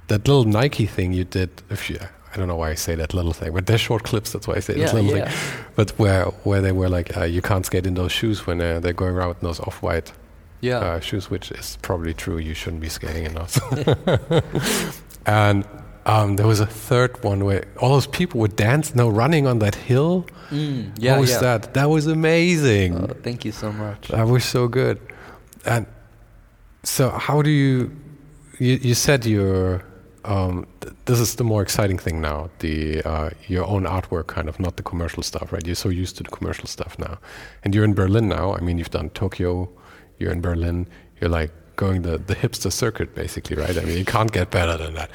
[0.08, 1.50] that little Nike thing you did.
[1.70, 1.98] If you,
[2.34, 4.32] I don't know why I say that little thing, but they're short clips.
[4.32, 5.28] That's why I say Yeah, that little yeah.
[5.30, 5.64] thing.
[5.76, 8.80] But where where they were like, uh, you can't skate in those shoes when uh,
[8.80, 10.12] they're going around in those off white
[10.60, 10.78] Yeah.
[10.78, 12.38] uh, shoes, which is probably true.
[12.38, 13.58] You shouldn't be skating in those.
[15.26, 15.64] and
[16.06, 19.58] um, there was a third one where all those people were dancing, no, running on
[19.60, 20.26] that hill.
[20.50, 21.12] Mm, yeah.
[21.12, 21.40] what was yeah.
[21.40, 21.74] that?
[21.74, 22.96] That was amazing.
[22.96, 24.08] Oh, thank you so much.
[24.08, 24.98] That was so good.
[25.64, 25.86] And
[26.82, 27.90] so, how do you?
[28.58, 29.82] You, you said you're.
[30.24, 32.50] Um, th- this is the more exciting thing now.
[32.60, 35.64] The uh, your own artwork, kind of, not the commercial stuff, right?
[35.66, 37.18] You're so used to the commercial stuff now,
[37.62, 38.54] and you're in Berlin now.
[38.54, 39.68] I mean, you've done Tokyo.
[40.18, 40.86] You're in Berlin.
[41.20, 43.76] You're like going the the hipster circuit, basically, right?
[43.76, 45.10] I mean, you can't get better than that.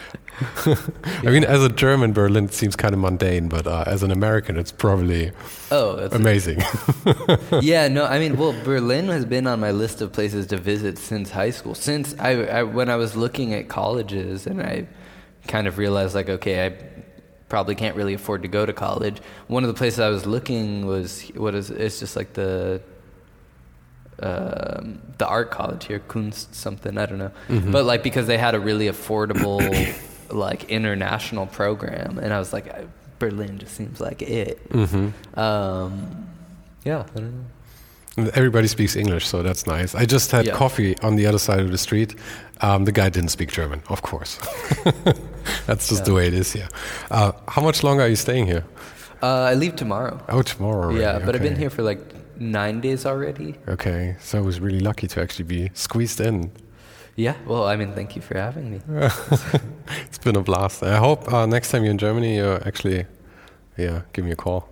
[1.26, 4.58] I mean, as a German, Berlin seems kind of mundane, but uh, as an American,
[4.58, 5.32] it's probably
[5.72, 6.62] Oh, amazing.
[7.62, 10.98] yeah, no, I mean, well, Berlin has been on my list of places to visit
[10.98, 11.76] since high school.
[11.76, 14.88] Since I, I when I was looking at colleges, and I
[15.50, 16.74] kind of realized like, okay, I
[17.50, 19.18] probably can't really afford to go to college.
[19.48, 22.82] One of the places I was looking was what is it's just like the
[24.22, 27.32] um, the art college here, Kunst something, I don't know.
[27.72, 29.60] But like because they had a really affordable
[30.30, 32.74] like international program, and I was like,
[33.18, 34.60] Berlin just seems like it.
[35.36, 36.28] Um,
[36.86, 37.46] yeah, I don't know.
[38.34, 39.96] Everybody speaks English, so that's nice.
[39.96, 40.54] I just had Yeah.
[40.58, 42.16] coffee on the other side of the street.
[42.62, 44.38] Um, the guy didn't speak German, of course.
[45.68, 46.68] that's just the way it is here.
[47.12, 48.64] Uh, how much longer are you staying here?
[49.22, 50.20] Uh, I leave tomorrow.
[50.30, 50.84] Oh, tomorrow.
[50.86, 51.02] Already.
[51.02, 52.00] yeah, but I've been here for like
[52.40, 53.56] nine days already.
[53.68, 56.52] Okay, so I was really lucky to actually be squeezed in.
[57.16, 57.36] Yeah.
[57.46, 58.80] Well, I mean, thank you for having me.
[60.08, 60.84] It's been a blast.
[60.84, 63.06] I hope uh, next time you're in Germany, you actually,
[63.78, 64.70] yeah, give me a call.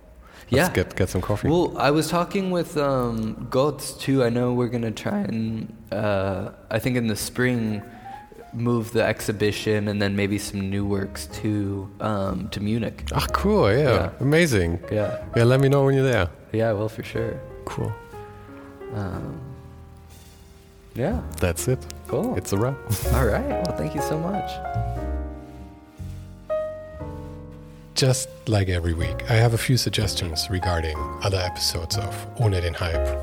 [0.50, 0.74] Let's Yeah.
[0.74, 1.48] get get some coffee.
[1.48, 4.24] Well, I was talking with um, Gotts too.
[4.24, 7.82] I know we're gonna try and uh, I think in the spring
[8.54, 13.04] move the exhibition and then maybe some new works to um, to Munich.
[13.12, 13.70] Ah, cool.
[13.70, 13.78] Yeah.
[13.94, 14.10] Yeah.
[14.20, 14.78] Amazing.
[14.90, 16.28] Yeah, Yeah, let me know when you're there.
[16.52, 17.34] yeah, well, for sure.
[17.66, 17.92] Cool.
[18.94, 19.38] Um,
[20.94, 21.78] yeah, That's it.
[22.08, 22.34] cool.
[22.36, 22.76] It's a wrap.
[23.12, 23.46] All right.
[23.66, 24.50] Well, thank you so much.
[27.98, 32.72] Just like every week, I have a few suggestions regarding other episodes of Ohne den
[32.72, 33.18] Hype.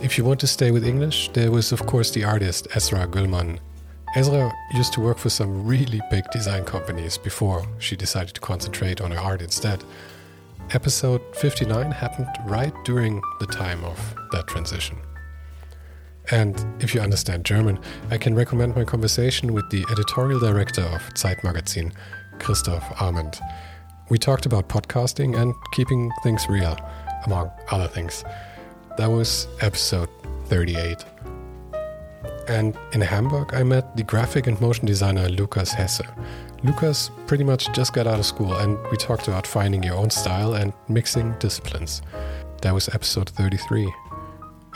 [0.00, 3.58] If you want to stay with English, there was, of course, the artist Ezra Gulman.
[4.14, 9.00] Ezra used to work for some really big design companies before she decided to concentrate
[9.00, 9.82] on her art instead.
[10.70, 13.98] Episode 59 happened right during the time of
[14.30, 14.98] that transition.
[16.30, 21.02] And if you understand German, I can recommend my conversation with the editorial director of
[21.14, 21.92] Zeitmagazin,
[22.38, 23.40] Christoph Amend.
[24.10, 26.76] We talked about podcasting and keeping things real,
[27.26, 28.24] among other things.
[28.98, 30.08] That was episode
[30.46, 31.04] 38.
[32.48, 36.02] And in Hamburg, I met the graphic and motion designer Lukas Hesse.
[36.64, 40.10] Lukas pretty much just got out of school, and we talked about finding your own
[40.10, 42.02] style and mixing disciplines.
[42.62, 43.94] That was episode 33.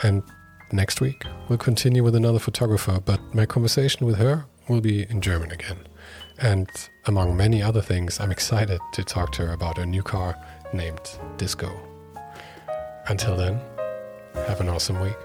[0.03, 0.23] And
[0.71, 5.19] next week, we'll continue with another photographer, but my conversation with her will be in
[5.19, 5.79] German again.
[6.39, 6.69] And
[7.07, 10.37] among many other things, I'm excited to talk to her about her new car
[10.73, 11.71] named Disco.
[13.07, 13.59] Until then,
[14.47, 15.24] have an awesome week.